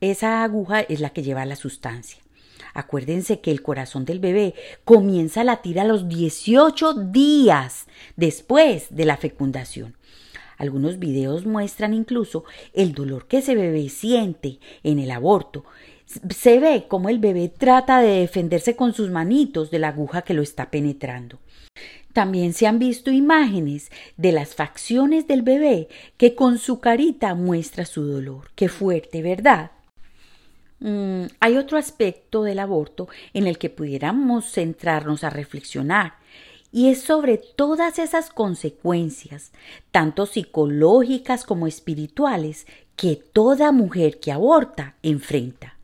Esa 0.00 0.42
aguja 0.42 0.80
es 0.80 0.98
la 0.98 1.10
que 1.10 1.22
lleva 1.22 1.46
la 1.46 1.54
sustancia. 1.54 2.18
Acuérdense 2.74 3.38
que 3.38 3.52
el 3.52 3.62
corazón 3.62 4.04
del 4.04 4.18
bebé 4.18 4.54
comienza 4.84 5.42
a 5.42 5.44
latir 5.44 5.78
a 5.78 5.84
los 5.84 6.08
18 6.08 6.94
días 7.12 7.86
después 8.16 8.88
de 8.90 9.04
la 9.04 9.16
fecundación. 9.16 9.94
Algunos 10.58 10.98
videos 10.98 11.46
muestran 11.46 11.94
incluso 11.94 12.44
el 12.74 12.92
dolor 12.92 13.26
que 13.26 13.38
ese 13.38 13.54
bebé 13.54 13.88
siente 13.88 14.58
en 14.82 14.98
el 14.98 15.10
aborto. 15.12 15.64
Se 16.04 16.58
ve 16.58 16.86
cómo 16.88 17.08
el 17.08 17.18
bebé 17.18 17.48
trata 17.48 18.00
de 18.00 18.20
defenderse 18.20 18.76
con 18.76 18.92
sus 18.92 19.10
manitos 19.10 19.70
de 19.70 19.78
la 19.78 19.88
aguja 19.88 20.22
que 20.22 20.34
lo 20.34 20.42
está 20.42 20.70
penetrando. 20.70 21.38
También 22.12 22.52
se 22.52 22.66
han 22.66 22.80
visto 22.80 23.12
imágenes 23.12 23.90
de 24.16 24.32
las 24.32 24.56
facciones 24.56 25.28
del 25.28 25.42
bebé 25.42 25.88
que 26.16 26.34
con 26.34 26.58
su 26.58 26.80
carita 26.80 27.34
muestra 27.34 27.84
su 27.84 28.04
dolor. 28.04 28.50
Qué 28.56 28.68
fuerte, 28.68 29.22
¿verdad? 29.22 29.70
Mm, 30.80 31.26
hay 31.40 31.56
otro 31.56 31.78
aspecto 31.78 32.42
del 32.42 32.58
aborto 32.58 33.08
en 33.34 33.46
el 33.46 33.58
que 33.58 33.70
pudiéramos 33.70 34.50
centrarnos 34.50 35.22
a 35.22 35.30
reflexionar 35.30 36.14
Y 36.70 36.88
es 36.88 37.02
sobre 37.02 37.38
todas 37.38 37.98
esas 37.98 38.30
consecuencias, 38.30 39.52
tanto 39.90 40.26
psicológicas 40.26 41.44
como 41.44 41.66
espirituales, 41.66 42.66
que 42.96 43.16
toda 43.16 43.72
mujer 43.72 44.18
que 44.20 44.32
aborta 44.32 44.96
enfrenta. 45.02 45.78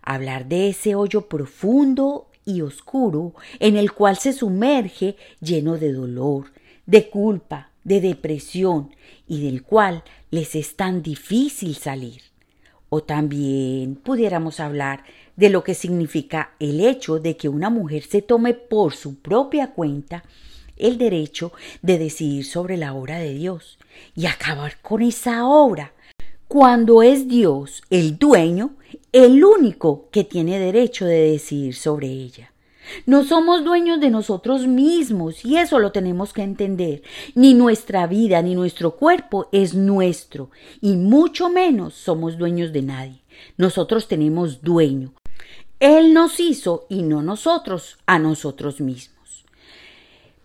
Hablar 0.00 0.46
de 0.46 0.68
ese 0.68 0.94
hoyo 0.94 1.28
profundo 1.28 2.28
y 2.44 2.60
oscuro 2.62 3.34
en 3.58 3.76
el 3.76 3.92
cual 3.92 4.16
se 4.16 4.32
sumerge 4.32 5.16
lleno 5.40 5.76
de 5.76 5.92
dolor, 5.92 6.52
de 6.86 7.10
culpa, 7.10 7.70
de 7.82 8.00
depresión 8.00 8.94
y 9.26 9.42
del 9.42 9.64
cual 9.64 10.04
les 10.30 10.54
es 10.54 10.76
tan 10.76 11.02
difícil 11.02 11.74
salir. 11.74 12.22
O 12.88 13.02
también 13.02 13.96
pudiéramos 13.96 14.60
hablar 14.60 15.04
de 15.36 15.50
lo 15.50 15.62
que 15.62 15.74
significa 15.74 16.54
el 16.58 16.80
hecho 16.80 17.18
de 17.18 17.36
que 17.36 17.48
una 17.48 17.70
mujer 17.70 18.04
se 18.04 18.22
tome 18.22 18.54
por 18.54 18.94
su 18.94 19.20
propia 19.20 19.68
cuenta 19.72 20.24
el 20.76 20.98
derecho 20.98 21.52
de 21.82 21.98
decidir 21.98 22.44
sobre 22.44 22.76
la 22.76 22.94
obra 22.94 23.18
de 23.18 23.34
Dios 23.34 23.78
y 24.14 24.26
acabar 24.26 24.80
con 24.82 25.02
esa 25.02 25.46
obra 25.46 25.92
cuando 26.48 27.02
es 27.02 27.28
Dios 27.28 27.82
el 27.90 28.18
dueño, 28.18 28.76
el 29.12 29.44
único 29.44 30.08
que 30.10 30.24
tiene 30.24 30.58
derecho 30.58 31.04
de 31.04 31.32
decidir 31.32 31.74
sobre 31.74 32.08
ella. 32.08 32.52
No 33.04 33.24
somos 33.24 33.64
dueños 33.64 34.00
de 34.00 34.10
nosotros 34.10 34.66
mismos 34.68 35.44
y 35.44 35.56
eso 35.56 35.80
lo 35.80 35.90
tenemos 35.90 36.32
que 36.32 36.42
entender. 36.42 37.02
Ni 37.34 37.52
nuestra 37.52 38.06
vida 38.06 38.40
ni 38.42 38.54
nuestro 38.54 38.92
cuerpo 38.92 39.48
es 39.50 39.74
nuestro 39.74 40.50
y 40.80 40.96
mucho 40.96 41.48
menos 41.48 41.94
somos 41.94 42.38
dueños 42.38 42.72
de 42.72 42.82
nadie. 42.82 43.22
Nosotros 43.56 44.06
tenemos 44.06 44.62
dueño. 44.62 45.12
Él 45.78 46.14
nos 46.14 46.40
hizo 46.40 46.86
y 46.88 47.02
no 47.02 47.22
nosotros 47.22 47.98
a 48.06 48.18
nosotros 48.18 48.80
mismos. 48.80 49.44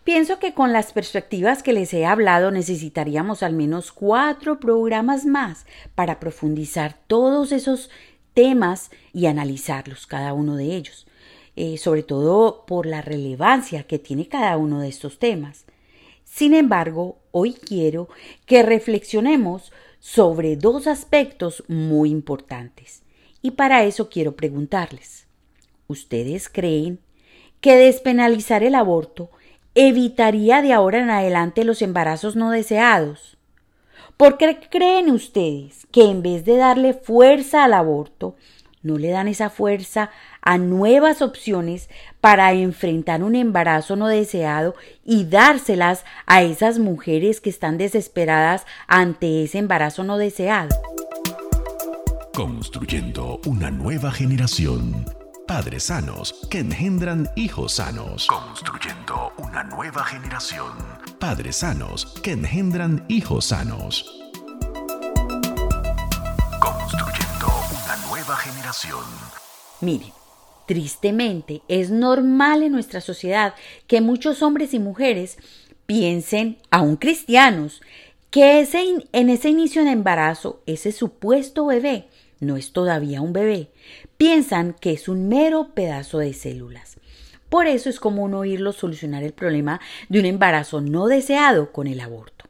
Pienso 0.04 0.40
que 0.40 0.54
con 0.54 0.74
las 0.74 0.92
perspectivas 0.92 1.64
que 1.64 1.72
les 1.72 1.94
he 1.94 2.06
hablado 2.06 2.52
necesitaríamos 2.52 3.42
al 3.42 3.54
menos 3.54 3.94
cuatro 3.94 4.60
programas 4.60 5.26
más 5.26 5.66
para 5.96 6.20
profundizar 6.20 6.98
todos 7.08 7.54
esos 7.54 7.90
temas 8.34 8.92
y 9.14 9.28
analizarlos, 9.28 10.06
cada 10.06 10.34
uno 10.34 10.58
de 10.58 10.76
ellos, 10.76 11.08
eh, 11.56 11.78
sobre 11.78 12.04
todo 12.04 12.66
por 12.66 12.86
la 12.86 13.02
relevancia 13.02 13.84
que 13.84 14.00
tiene 14.00 14.28
cada 14.28 14.58
uno 14.58 14.82
de 14.82 14.90
estos 14.90 15.18
temas. 15.18 15.64
Sin 16.26 16.54
embargo, 16.54 17.20
hoy 17.32 17.54
quiero 17.54 18.10
que 18.46 18.64
reflexionemos 18.64 19.72
sobre 20.00 20.58
dos 20.58 20.88
aspectos 20.88 21.64
muy 21.70 22.10
importantes. 22.10 23.01
Y 23.42 23.52
para 23.52 23.84
eso 23.84 24.10
quiero 24.10 24.36
preguntarles, 24.36 25.26
¿ustedes 25.88 26.48
creen 26.48 27.00
que 27.60 27.76
despenalizar 27.76 28.64
el 28.64 28.76
aborto 28.76 29.30
evitaría 29.74 30.62
de 30.62 30.74
ahora 30.74 31.00
en 31.00 31.10
adelante 31.10 31.64
los 31.64 31.82
embarazos 31.82 32.36
no 32.36 32.52
deseados? 32.52 33.38
¿Por 34.18 34.38
qué 34.38 34.60
creen 34.70 35.10
ustedes 35.10 35.88
que 35.92 36.04
en 36.04 36.22
vez 36.22 36.46
de 36.46 36.58
darle 36.58 36.94
fuerza 36.94 37.64
al 37.64 37.74
aborto, 37.74 38.36
no 38.84 38.98
le 38.98 39.10
dan 39.10 39.28
esa 39.28 39.50
fuerza 39.50 40.12
a 40.42 40.58
nuevas 40.58 41.22
opciones 41.22 41.90
para 42.20 42.52
enfrentar 42.54 43.24
un 43.24 43.36
embarazo 43.36 43.96
no 43.96 44.08
deseado 44.08 44.76
y 45.04 45.26
dárselas 45.26 46.04
a 46.26 46.44
esas 46.44 46.78
mujeres 46.78 47.42
que 47.42 47.50
están 47.50 47.78
desesperadas 47.78 48.66
ante 48.88 49.44
ese 49.44 49.58
embarazo 49.58 50.04
no 50.04 50.18
deseado? 50.18 50.76
Construyendo 52.34 53.42
una 53.46 53.70
nueva 53.70 54.10
generación 54.10 55.06
Padres 55.46 55.84
sanos 55.84 56.48
que 56.50 56.60
engendran 56.60 57.30
hijos 57.36 57.74
sanos. 57.74 58.26
Construyendo 58.28 59.34
una 59.38 59.66
nueva 59.66 60.06
generación. 60.06 60.72
Padres 61.20 61.58
sanos 61.58 62.06
que 62.24 62.32
engendran 62.32 63.04
hijos 63.10 63.48
sanos. 63.48 64.32
Construyendo 66.62 67.48
una 67.84 67.98
nueva 68.08 68.38
generación. 68.38 69.04
Mire, 69.82 70.14
tristemente 70.68 71.62
es 71.68 71.90
normal 71.90 72.64
en 72.64 72.72
nuestra 72.72 73.02
sociedad 73.02 73.54
que 73.88 74.00
muchos 74.00 74.42
hombres 74.42 74.74
y 74.74 74.80
mujeres 74.80 75.38
piensen, 75.86 76.60
aún 76.70 76.96
cristianos, 76.96 77.82
que 78.30 78.62
ese 78.62 78.82
en 79.12 79.30
ese 79.30 79.50
inicio 79.50 79.84
de 79.84 79.92
embarazo, 79.92 80.64
ese 80.66 80.94
supuesto 80.94 81.66
bebé, 81.66 82.08
no 82.42 82.58
es 82.58 82.74
todavía 82.74 83.22
un 83.22 83.32
bebé, 83.32 83.72
piensan 84.18 84.74
que 84.74 84.92
es 84.92 85.08
un 85.08 85.30
mero 85.30 85.70
pedazo 85.74 86.18
de 86.18 86.34
células. 86.34 86.98
Por 87.48 87.68
eso 87.68 87.90
es 87.90 88.00
común 88.00 88.34
oírlos 88.34 88.78
solucionar 88.78 89.24
el 89.24 89.34
problema 89.34 89.80
de 90.10 90.20
un 90.20 90.26
embarazo 90.26 90.82
no 90.82 91.08
deseado 91.08 91.72
con 91.72 91.88
el 91.88 92.00
aborto. 92.00 92.46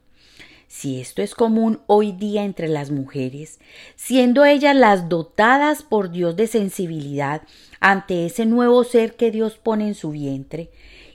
Si 0.67 1.01
esto 1.01 1.21
es 1.21 1.35
común 1.35 1.81
hoy 1.87 2.13
día 2.13 2.43
entre 2.43 2.69
las 2.69 2.91
mujeres, 2.91 3.59
siendo 3.95 4.45
ellas 4.45 4.75
las 4.75 5.09
dotadas 5.09 5.83
por 5.83 6.11
Dios 6.11 6.37
de 6.37 6.47
sensibilidad 6.47 7.41
ante 7.81 8.25
ese 8.25 8.45
nuevo 8.45 8.83
ser 8.85 9.15
que 9.15 9.31
Dios 9.31 9.57
pone 9.57 9.87
en 9.87 9.95
su 9.95 10.11
vientre, 10.11 10.69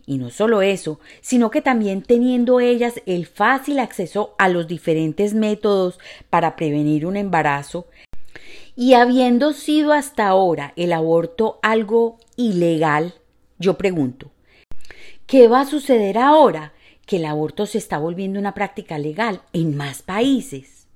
y 0.05 0.19
no 0.19 0.31
solo 0.31 0.63
eso, 0.63 1.01
sino 1.21 1.51
que 1.51 1.63
también 1.63 2.03
teniendo 2.03 2.61
ellas 2.61 3.03
el 3.07 3.27
fácil 3.27 3.81
acceso 3.81 4.35
a 4.39 4.49
los 4.49 4.69
diferentes 4.69 5.35
métodos 5.35 5.99
para 6.31 6.55
prevenir 6.55 7.07
un 7.07 7.17
embarazo, 7.17 7.89
y 8.77 8.93
habiendo 8.93 9.55
sido 9.55 9.95
hasta 9.95 10.27
ahora 10.29 10.75
el 10.77 10.93
aborto 10.93 11.59
algo 11.63 12.19
ilegal, 12.37 13.15
yo 13.59 13.79
pregunto, 13.79 14.31
¿qué 15.27 15.49
va 15.49 15.63
a 15.63 15.67
suceder 15.67 16.19
ahora 16.19 16.75
que 17.07 17.17
el 17.17 17.25
aborto 17.25 17.65
se 17.65 17.79
está 17.79 17.99
volviendo 17.99 18.39
una 18.39 18.53
práctica 18.53 18.99
legal 18.99 19.41
en 19.55 19.77
más 19.77 20.03
países? 20.03 20.87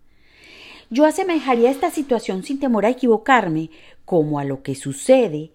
Yo 0.90 1.06
asemejaría 1.06 1.70
esta 1.70 1.90
situación 1.90 2.42
sin 2.42 2.60
temor 2.60 2.84
a 2.84 2.90
equivocarme 2.90 3.70
como 4.04 4.38
a 4.38 4.44
lo 4.44 4.62
que 4.62 4.74
sucede 4.74 5.52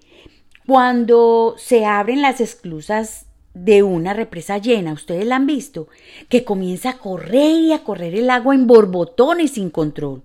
cuando 0.65 1.55
se 1.59 1.85
abren 1.85 2.23
las 2.23 2.41
esclusas 2.41 3.27
de 3.53 3.83
una 3.83 4.13
represa 4.13 4.57
llena, 4.57 4.93
ustedes 4.93 5.25
la 5.25 5.35
han 5.35 5.45
visto, 5.45 5.87
que 6.27 6.43
comienza 6.43 6.89
a 6.89 6.97
correr 6.97 7.59
y 7.61 7.71
a 7.71 7.83
correr 7.83 8.15
el 8.15 8.29
agua 8.31 8.55
en 8.55 8.65
borbotones 8.65 9.51
sin 9.51 9.69
control 9.69 10.23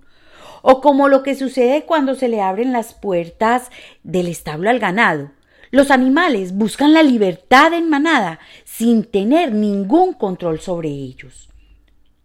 o 0.61 0.81
como 0.81 1.07
lo 1.07 1.23
que 1.23 1.35
sucede 1.35 1.85
cuando 1.85 2.15
se 2.15 2.27
le 2.27 2.41
abren 2.41 2.71
las 2.71 2.93
puertas 2.93 3.69
del 4.03 4.27
establo 4.27 4.69
al 4.69 4.79
ganado. 4.79 5.31
Los 5.71 5.89
animales 5.89 6.53
buscan 6.53 6.93
la 6.93 7.01
libertad 7.01 7.73
en 7.73 7.89
manada 7.89 8.39
sin 8.65 9.03
tener 9.05 9.53
ningún 9.53 10.13
control 10.13 10.59
sobre 10.59 10.89
ellos. 10.89 11.49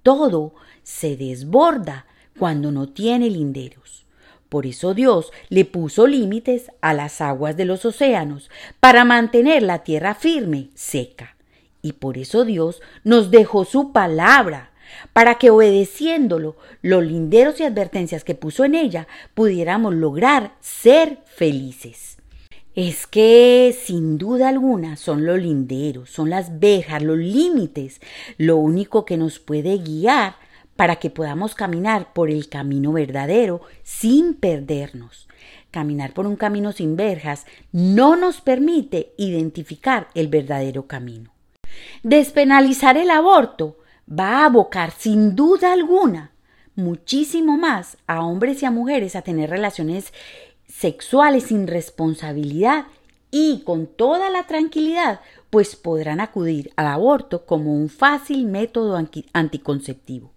Todo 0.02 0.54
se 0.82 1.16
desborda 1.16 2.06
cuando 2.38 2.72
no 2.72 2.88
tiene 2.88 3.30
linderos. 3.30 4.06
Por 4.48 4.66
eso 4.66 4.94
Dios 4.94 5.32
le 5.48 5.64
puso 5.64 6.06
límites 6.06 6.70
a 6.80 6.92
las 6.92 7.20
aguas 7.20 7.56
de 7.56 7.64
los 7.64 7.84
océanos 7.84 8.50
para 8.80 9.04
mantener 9.04 9.62
la 9.62 9.84
tierra 9.84 10.14
firme, 10.14 10.70
seca. 10.74 11.36
Y 11.82 11.92
por 11.92 12.18
eso 12.18 12.44
Dios 12.44 12.80
nos 13.04 13.30
dejó 13.30 13.64
su 13.64 13.92
palabra 13.92 14.72
para 15.12 15.36
que 15.36 15.50
obedeciéndolo 15.50 16.56
los 16.82 17.04
linderos 17.04 17.60
y 17.60 17.64
advertencias 17.64 18.24
que 18.24 18.34
puso 18.34 18.64
en 18.64 18.74
ella 18.74 19.06
pudiéramos 19.34 19.94
lograr 19.94 20.54
ser 20.60 21.18
felices. 21.26 22.16
Es 22.74 23.06
que 23.06 23.74
sin 23.84 24.18
duda 24.18 24.50
alguna 24.50 24.96
son 24.96 25.24
los 25.24 25.40
linderos, 25.40 26.10
son 26.10 26.28
las 26.28 26.58
vejas, 26.60 27.02
los 27.02 27.16
límites, 27.16 28.00
lo 28.36 28.58
único 28.58 29.06
que 29.06 29.16
nos 29.16 29.38
puede 29.38 29.78
guiar 29.78 30.36
para 30.76 30.96
que 30.96 31.08
podamos 31.08 31.54
caminar 31.54 32.12
por 32.12 32.30
el 32.30 32.50
camino 32.50 32.92
verdadero 32.92 33.62
sin 33.82 34.34
perdernos. 34.34 35.26
Caminar 35.70 36.12
por 36.12 36.26
un 36.26 36.36
camino 36.36 36.72
sin 36.72 36.96
verjas 36.96 37.46
no 37.72 38.14
nos 38.14 38.42
permite 38.42 39.14
identificar 39.16 40.08
el 40.14 40.28
verdadero 40.28 40.86
camino. 40.86 41.32
Despenalizar 42.02 42.96
el 42.96 43.10
aborto 43.10 43.78
va 44.08 44.40
a 44.40 44.46
abocar 44.46 44.92
sin 44.92 45.34
duda 45.34 45.72
alguna 45.72 46.32
muchísimo 46.76 47.56
más 47.56 47.96
a 48.06 48.24
hombres 48.24 48.62
y 48.62 48.66
a 48.66 48.70
mujeres 48.70 49.16
a 49.16 49.22
tener 49.22 49.50
relaciones 49.50 50.12
sexuales 50.68 51.44
sin 51.44 51.66
responsabilidad 51.66 52.86
y 53.30 53.62
con 53.64 53.86
toda 53.86 54.30
la 54.30 54.46
tranquilidad, 54.46 55.20
pues 55.50 55.74
podrán 55.74 56.20
acudir 56.20 56.72
al 56.76 56.86
aborto 56.86 57.44
como 57.44 57.74
un 57.74 57.88
fácil 57.88 58.46
método 58.46 58.96
anticonceptivo. 59.32 60.30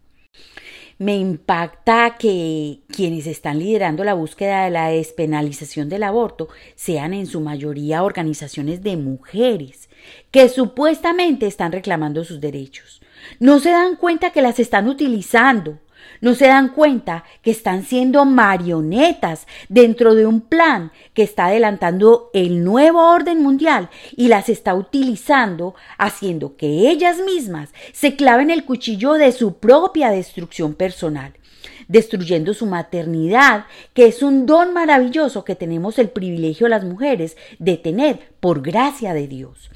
Me 0.97 1.15
impacta 1.15 2.17
que 2.17 2.79
quienes 2.89 3.25
están 3.25 3.59
liderando 3.59 4.03
la 4.03 4.15
búsqueda 4.15 4.65
de 4.65 4.69
la 4.69 4.89
despenalización 4.89 5.87
del 5.87 6.03
aborto 6.03 6.49
sean 6.75 7.13
en 7.13 7.25
su 7.25 7.39
mayoría 7.39 8.03
organizaciones 8.03 8.83
de 8.83 8.97
mujeres 8.97 9.87
que 10.29 10.49
supuestamente 10.49 11.47
están 11.47 11.71
reclamando 11.71 12.25
sus 12.25 12.41
derechos. 12.41 12.98
No 13.39 13.59
se 13.59 13.71
dan 13.71 13.95
cuenta 13.95 14.31
que 14.31 14.41
las 14.41 14.59
están 14.59 14.87
utilizando, 14.87 15.79
No 16.21 16.33
se 16.33 16.47
dan 16.47 16.69
cuenta 16.69 17.23
que 17.41 17.51
están 17.51 17.83
siendo 17.83 18.25
marionetas 18.25 19.47
dentro 19.69 20.15
de 20.15 20.25
un 20.25 20.41
plan 20.41 20.91
que 21.13 21.23
está 21.23 21.45
adelantando 21.47 22.29
el 22.33 22.63
nuevo 22.63 23.11
orden 23.11 23.41
mundial 23.41 23.89
y 24.15 24.27
las 24.27 24.49
está 24.49 24.75
utilizando 24.75 25.75
haciendo 25.97 26.57
que 26.57 26.89
ellas 26.89 27.19
mismas 27.19 27.69
se 27.93 28.15
claven 28.15 28.49
el 28.49 28.65
cuchillo 28.65 29.13
de 29.13 29.31
su 29.31 29.59
propia 29.59 30.09
destrucción 30.09 30.73
personal 30.73 31.33
destruyendo 31.89 32.53
su 32.53 32.67
maternidad, 32.67 33.65
que 33.93 34.07
es 34.07 34.23
un 34.23 34.45
don 34.45 34.73
maravilloso 34.73 35.43
que 35.43 35.55
tenemos 35.55 35.99
el 35.99 36.09
privilegio 36.09 36.69
las 36.69 36.85
mujeres 36.85 37.35
de 37.57 37.75
tener 37.77 38.31
por 38.39 38.61
gracia 38.61 39.13
de 39.13 39.27
Dios. 39.27 39.69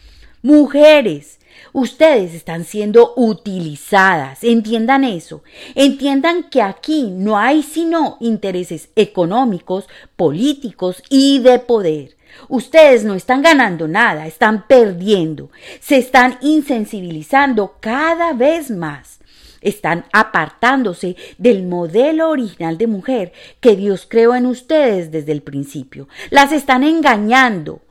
Mujeres, 0.43 1.39
Ustedes 1.71 2.33
están 2.33 2.65
siendo 2.65 3.13
utilizadas, 3.15 4.43
entiendan 4.43 5.03
eso, 5.03 5.43
entiendan 5.75 6.49
que 6.49 6.61
aquí 6.61 7.09
no 7.09 7.37
hay 7.37 7.63
sino 7.63 8.17
intereses 8.19 8.89
económicos, 8.95 9.87
políticos 10.15 11.01
y 11.09 11.39
de 11.39 11.59
poder. 11.59 12.15
Ustedes 12.49 13.03
no 13.03 13.15
están 13.15 13.41
ganando 13.41 13.87
nada, 13.87 14.27
están 14.27 14.67
perdiendo, 14.67 15.49
se 15.79 15.97
están 15.97 16.37
insensibilizando 16.41 17.77
cada 17.79 18.33
vez 18.33 18.69
más. 18.69 19.19
Están 19.61 20.05
apartándose 20.11 21.15
del 21.37 21.63
modelo 21.63 22.29
original 22.29 22.77
de 22.77 22.87
mujer 22.87 23.31
que 23.61 23.77
Dios 23.77 24.05
creó 24.09 24.35
en 24.35 24.45
ustedes 24.45 25.09
desde 25.09 25.31
el 25.31 25.41
principio. 25.41 26.09
Las 26.31 26.51
están 26.51 26.83
engañando. 26.83 27.81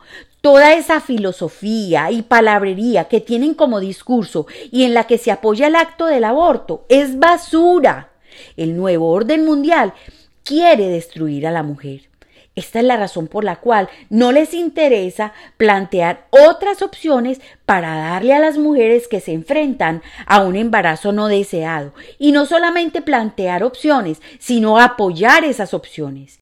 Toda 0.42 0.74
esa 0.74 1.00
filosofía 1.00 2.11
y 2.11 2.22
palabrería 2.22 3.05
que 3.05 3.20
tienen 3.20 3.55
como 3.55 3.78
discurso 3.78 4.48
y 4.72 4.83
en 4.83 4.92
la 4.92 5.05
que 5.05 5.16
se 5.16 5.31
apoya 5.31 5.68
el 5.68 5.76
acto 5.76 6.07
del 6.07 6.24
aborto 6.24 6.85
es 6.88 7.20
basura. 7.20 8.11
El 8.57 8.76
nuevo 8.76 9.11
orden 9.11 9.44
mundial 9.44 9.94
quiere 10.42 10.88
destruir 10.88 11.46
a 11.46 11.52
la 11.52 11.62
mujer. 11.62 12.11
Esta 12.57 12.81
es 12.81 12.85
la 12.85 12.96
razón 12.96 13.28
por 13.28 13.44
la 13.44 13.61
cual 13.61 13.88
no 14.11 14.33
les 14.33 14.52
interesa 14.52 15.33
plantear 15.59 16.26
otras 16.31 16.83
opciones 16.83 17.40
para 17.64 17.94
darle 17.94 18.35
a 18.35 18.40
las 18.40 18.59
mujeres 18.59 19.07
que 19.07 19.20
se 19.20 19.33
enfrentan 19.33 20.02
a 20.26 20.42
un 20.42 20.57
embarazo 20.57 21.12
no 21.12 21.28
deseado. 21.28 21.94
Y 22.18 22.33
no 22.33 22.46
solamente 22.46 23.00
plantear 23.00 23.62
opciones, 23.62 24.20
sino 24.40 24.81
apoyar 24.81 25.44
esas 25.44 25.72
opciones. 25.72 26.41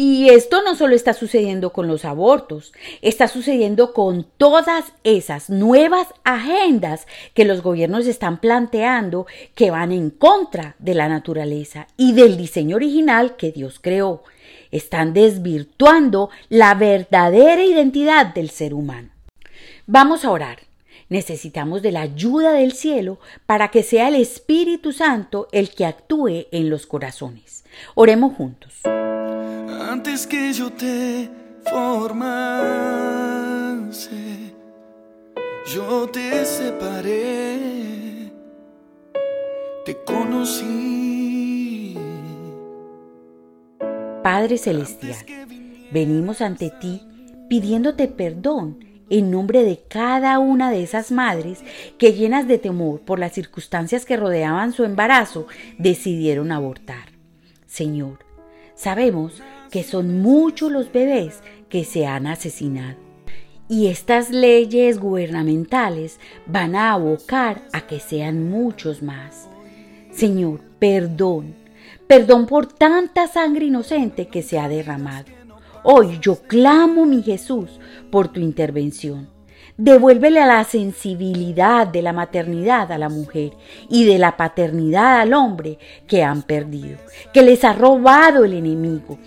Y 0.00 0.28
esto 0.28 0.62
no 0.62 0.76
solo 0.76 0.94
está 0.94 1.12
sucediendo 1.12 1.72
con 1.72 1.88
los 1.88 2.04
abortos, 2.04 2.72
está 3.02 3.26
sucediendo 3.26 3.92
con 3.92 4.24
todas 4.36 4.92
esas 5.02 5.50
nuevas 5.50 6.06
agendas 6.22 7.08
que 7.34 7.44
los 7.44 7.62
gobiernos 7.62 8.06
están 8.06 8.38
planteando 8.40 9.26
que 9.56 9.72
van 9.72 9.90
en 9.90 10.10
contra 10.10 10.76
de 10.78 10.94
la 10.94 11.08
naturaleza 11.08 11.88
y 11.96 12.12
del 12.12 12.36
diseño 12.36 12.76
original 12.76 13.34
que 13.34 13.50
Dios 13.50 13.80
creó. 13.80 14.22
Están 14.70 15.14
desvirtuando 15.14 16.30
la 16.48 16.74
verdadera 16.74 17.64
identidad 17.64 18.26
del 18.26 18.50
ser 18.50 18.74
humano. 18.74 19.08
Vamos 19.88 20.24
a 20.24 20.30
orar. 20.30 20.60
Necesitamos 21.08 21.82
de 21.82 21.90
la 21.90 22.02
ayuda 22.02 22.52
del 22.52 22.70
cielo 22.70 23.18
para 23.46 23.72
que 23.72 23.82
sea 23.82 24.06
el 24.06 24.14
Espíritu 24.14 24.92
Santo 24.92 25.48
el 25.50 25.70
que 25.70 25.86
actúe 25.86 26.46
en 26.52 26.70
los 26.70 26.86
corazones. 26.86 27.64
Oremos 27.96 28.36
juntos 28.36 28.74
antes 29.80 30.26
que 30.26 30.52
yo 30.52 30.70
te 30.70 31.30
formase, 31.70 32.48
yo 35.72 36.08
te 36.08 36.44
separé, 36.44 38.32
te 39.84 39.96
conocí. 40.04 41.96
Padre 44.22 44.58
Celestial, 44.58 45.16
venimos 45.90 46.40
ante 46.40 46.70
ti 46.70 47.02
pidiéndote 47.48 48.08
perdón 48.08 48.84
en 49.10 49.30
nombre 49.30 49.62
de 49.64 49.80
cada 49.88 50.38
una 50.38 50.70
de 50.70 50.82
esas 50.82 51.10
madres 51.10 51.60
que 51.96 52.12
llenas 52.12 52.46
de 52.46 52.58
temor 52.58 53.00
por 53.00 53.18
las 53.18 53.32
circunstancias 53.32 54.04
que 54.04 54.18
rodeaban 54.18 54.72
su 54.72 54.84
embarazo, 54.84 55.46
decidieron 55.78 56.52
abortar. 56.52 57.08
Señor, 57.66 58.18
sabemos 58.74 59.42
que 59.70 59.82
son 59.82 60.20
muchos 60.20 60.70
los 60.72 60.92
bebés 60.92 61.40
que 61.68 61.84
se 61.84 62.06
han 62.06 62.26
asesinado. 62.26 62.96
Y 63.68 63.88
estas 63.88 64.30
leyes 64.30 64.98
gubernamentales 64.98 66.18
van 66.46 66.74
a 66.74 66.92
abocar 66.92 67.62
a 67.72 67.82
que 67.82 68.00
sean 68.00 68.48
muchos 68.48 69.02
más. 69.02 69.48
Señor, 70.10 70.60
perdón, 70.78 71.54
perdón 72.06 72.46
por 72.46 72.66
tanta 72.66 73.26
sangre 73.26 73.66
inocente 73.66 74.26
que 74.28 74.42
se 74.42 74.58
ha 74.58 74.68
derramado. 74.68 75.26
Hoy 75.82 76.18
yo 76.20 76.36
clamo, 76.36 77.04
mi 77.04 77.22
Jesús, 77.22 77.78
por 78.10 78.28
tu 78.28 78.40
intervención. 78.40 79.28
Devuélvele 79.76 80.44
la 80.44 80.64
sensibilidad 80.64 81.86
de 81.86 82.02
la 82.02 82.12
maternidad 82.12 82.90
a 82.90 82.98
la 82.98 83.08
mujer 83.08 83.52
y 83.88 84.04
de 84.06 84.18
la 84.18 84.36
paternidad 84.36 85.20
al 85.20 85.34
hombre 85.34 85.78
que 86.08 86.24
han 86.24 86.42
perdido, 86.42 86.96
que 87.32 87.42
les 87.42 87.62
ha 87.64 87.74
robado 87.74 88.44
el 88.44 88.54
enemigo 88.54 89.18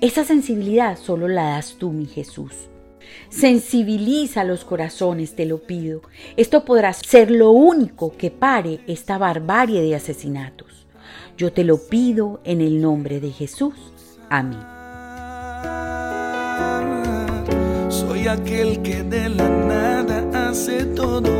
esa 0.00 0.24
sensibilidad 0.24 0.96
solo 0.96 1.26
la 1.26 1.50
das 1.50 1.74
tú, 1.76 1.90
mi 1.90 2.06
Jesús. 2.06 2.52
Sensibiliza 3.30 4.44
los 4.44 4.64
corazones, 4.64 5.34
te 5.34 5.44
lo 5.44 5.58
pido. 5.58 6.02
Esto 6.36 6.64
podrá 6.64 6.92
ser 6.92 7.30
lo 7.30 7.50
único 7.50 8.16
que 8.16 8.30
pare 8.30 8.80
esta 8.86 9.18
barbarie 9.18 9.82
de 9.82 9.96
asesinatos. 9.96 10.86
Yo 11.36 11.52
te 11.52 11.64
lo 11.64 11.78
pido 11.78 12.40
en 12.44 12.60
el 12.60 12.80
nombre 12.80 13.20
de 13.20 13.32
Jesús. 13.32 13.74
Amén. 14.28 14.60
Soy 17.88 18.28
aquel 18.28 18.82
que 18.82 19.02
de 19.02 19.28
la 19.30 19.48
nada 19.48 20.48
hace 20.48 20.84
todo, 20.84 21.32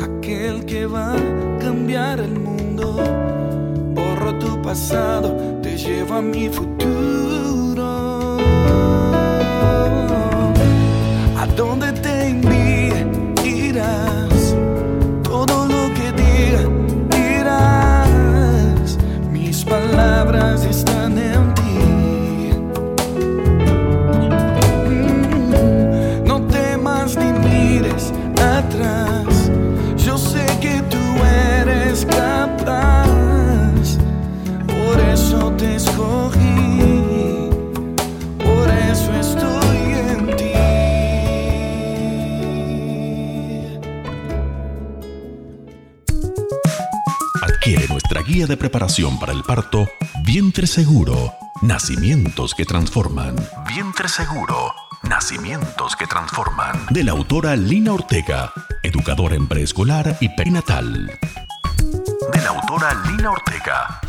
aquel 0.00 0.64
que 0.64 0.86
va 0.86 1.14
a 1.14 1.58
cambiar 1.60 2.18
el 2.18 2.38
mundo. 2.38 2.96
Borro 3.94 4.38
tu 4.38 4.60
pasado, 4.60 5.36
te 5.62 5.76
llevo 5.76 6.14
a 6.14 6.22
mi 6.22 6.48
futuro. 6.48 7.01
Donde 11.56 11.91
Adquiere 47.62 47.86
nuestra 47.86 48.22
guía 48.22 48.48
de 48.48 48.56
preparación 48.56 49.20
para 49.20 49.32
el 49.32 49.44
parto 49.44 49.88
Vientre 50.24 50.66
Seguro. 50.66 51.32
Nacimientos 51.62 52.56
que 52.56 52.64
transforman. 52.64 53.36
Vientre 53.68 54.08
Seguro. 54.08 54.74
Nacimientos 55.08 55.94
que 55.94 56.08
transforman. 56.08 56.86
De 56.90 57.04
la 57.04 57.12
autora 57.12 57.54
Lina 57.54 57.92
Ortega, 57.92 58.52
educadora 58.82 59.36
en 59.36 59.46
preescolar 59.46 60.16
y 60.18 60.28
perinatal. 60.30 61.06
De 62.32 62.40
la 62.42 62.48
autora 62.48 63.00
Lina 63.06 63.30
Ortega. 63.30 64.00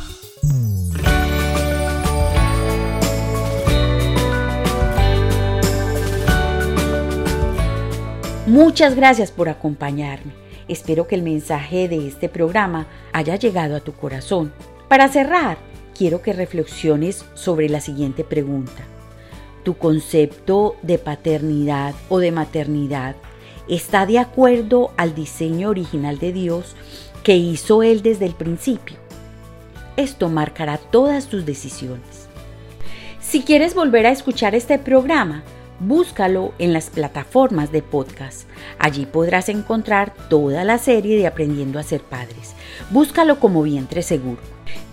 Muchas 8.48 8.96
gracias 8.96 9.30
por 9.30 9.48
acompañarme. 9.48 10.42
Espero 10.67 11.08
que 11.08 11.15
el 11.15 11.23
mensaje 11.23 11.88
de 11.88 12.08
este 12.08 12.30
programa 12.30 12.88
haya 13.12 13.36
llegado 13.36 13.76
a 13.76 13.82
tu 13.82 13.93
corazón. 13.93 14.54
Para 14.88 15.08
cerrar, 15.10 15.58
quiero 15.97 16.21
que 16.21 16.34
reflexiones 16.34 17.26
sobre 17.34 17.69
la 17.69 17.82
siguiente 17.82 18.23
pregunta. 18.23 18.84
¿Tu 19.63 19.76
concepto 19.78 20.76
de 20.82 20.97
paternidad 20.97 21.95
o 22.10 22.19
de 22.19 22.32
maternidad 22.32 23.15
está 23.67 24.06
de 24.06 24.19
acuerdo 24.19 24.91
al 24.97 25.15
diseño 25.15 25.69
original 25.69 26.19
de 26.19 26.34
Dios 26.34 26.76
que 27.23 27.36
hizo 27.36 27.84
Él 27.84 28.02
desde 28.02 28.26
el 28.26 28.34
principio? 28.34 28.97
Esto 29.95 30.30
marcará 30.30 30.78
todas 30.78 31.28
tus 31.28 31.45
decisiones. 31.45 32.28
Si 33.21 33.41
quieres 33.41 33.73
volver 33.73 34.06
a 34.06 34.12
escuchar 34.12 34.54
este 34.54 34.78
programa, 34.80 35.43
búscalo 35.88 36.54
en 36.60 36.74
las 36.74 36.89
plataformas 36.89 37.72
de 37.72 37.82
podcast. 37.82 38.48
Allí 38.80 39.06
podrás 39.06 39.50
encontrar 39.50 40.13
toda 40.30 40.63
la 40.63 40.78
serie 40.78 41.17
de 41.17 41.28
Aprendiendo 41.28 41.80
a 41.80 41.84
ser 41.84 42.02
padres. 42.02 42.54
Búscalo 42.89 43.39
como 43.39 43.63
vientre 43.63 44.02
seguro. 44.02 44.41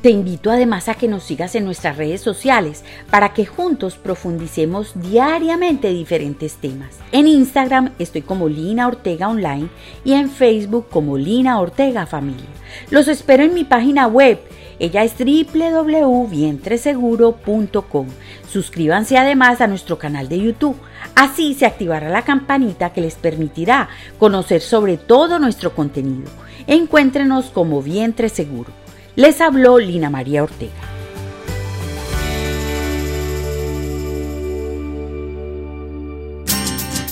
Te 0.02 0.10
invito 0.10 0.50
además 0.50 0.88
a 0.88 0.94
que 0.94 1.08
nos 1.08 1.24
sigas 1.24 1.54
en 1.54 1.64
nuestras 1.64 1.96
redes 1.96 2.22
sociales 2.22 2.84
para 3.10 3.34
que 3.34 3.44
juntos 3.44 3.96
profundicemos 3.96 4.92
diariamente 4.94 5.90
diferentes 5.90 6.56
temas. 6.56 6.98
En 7.12 7.28
Instagram 7.28 7.92
estoy 7.98 8.22
como 8.22 8.48
Lina 8.48 8.88
Ortega 8.88 9.28
Online 9.28 9.68
y 10.04 10.14
en 10.14 10.30
Facebook 10.30 10.88
como 10.88 11.18
Lina 11.18 11.60
Ortega 11.60 12.06
Familia. 12.06 12.48
Los 12.90 13.08
espero 13.08 13.42
en 13.42 13.54
mi 13.54 13.64
página 13.64 14.06
web. 14.06 14.40
Ella 14.80 15.04
es 15.04 15.14
www.vientreseguro.com. 15.18 18.06
Suscríbanse 18.50 19.18
además 19.18 19.60
a 19.60 19.66
nuestro 19.66 19.98
canal 19.98 20.30
de 20.30 20.40
YouTube. 20.40 20.80
Así 21.14 21.52
se 21.54 21.66
activará 21.66 22.08
la 22.08 22.22
campanita 22.22 22.94
que 22.94 23.02
les 23.02 23.16
permitirá 23.16 23.90
conocer 24.18 24.62
sobre 24.62 24.96
todo 24.96 25.38
nuestro 25.38 25.74
contenido. 25.74 26.30
Encuéntrenos 26.66 27.50
como 27.50 27.82
Vientre 27.82 28.30
Seguro. 28.30 28.72
Les 29.16 29.42
habló 29.42 29.78
Lina 29.78 30.08
María 30.08 30.42
Ortega. 30.42 30.72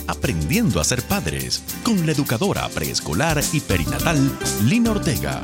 Aprendiendo 0.07 0.81
a 0.81 0.85
ser 0.85 1.02
padres 1.02 1.62
con 1.85 2.07
la 2.07 2.12
educadora 2.12 2.66
preescolar 2.70 3.42
y 3.52 3.61
perinatal 3.61 4.16
Lina 4.64 4.92
Ortega 4.92 5.42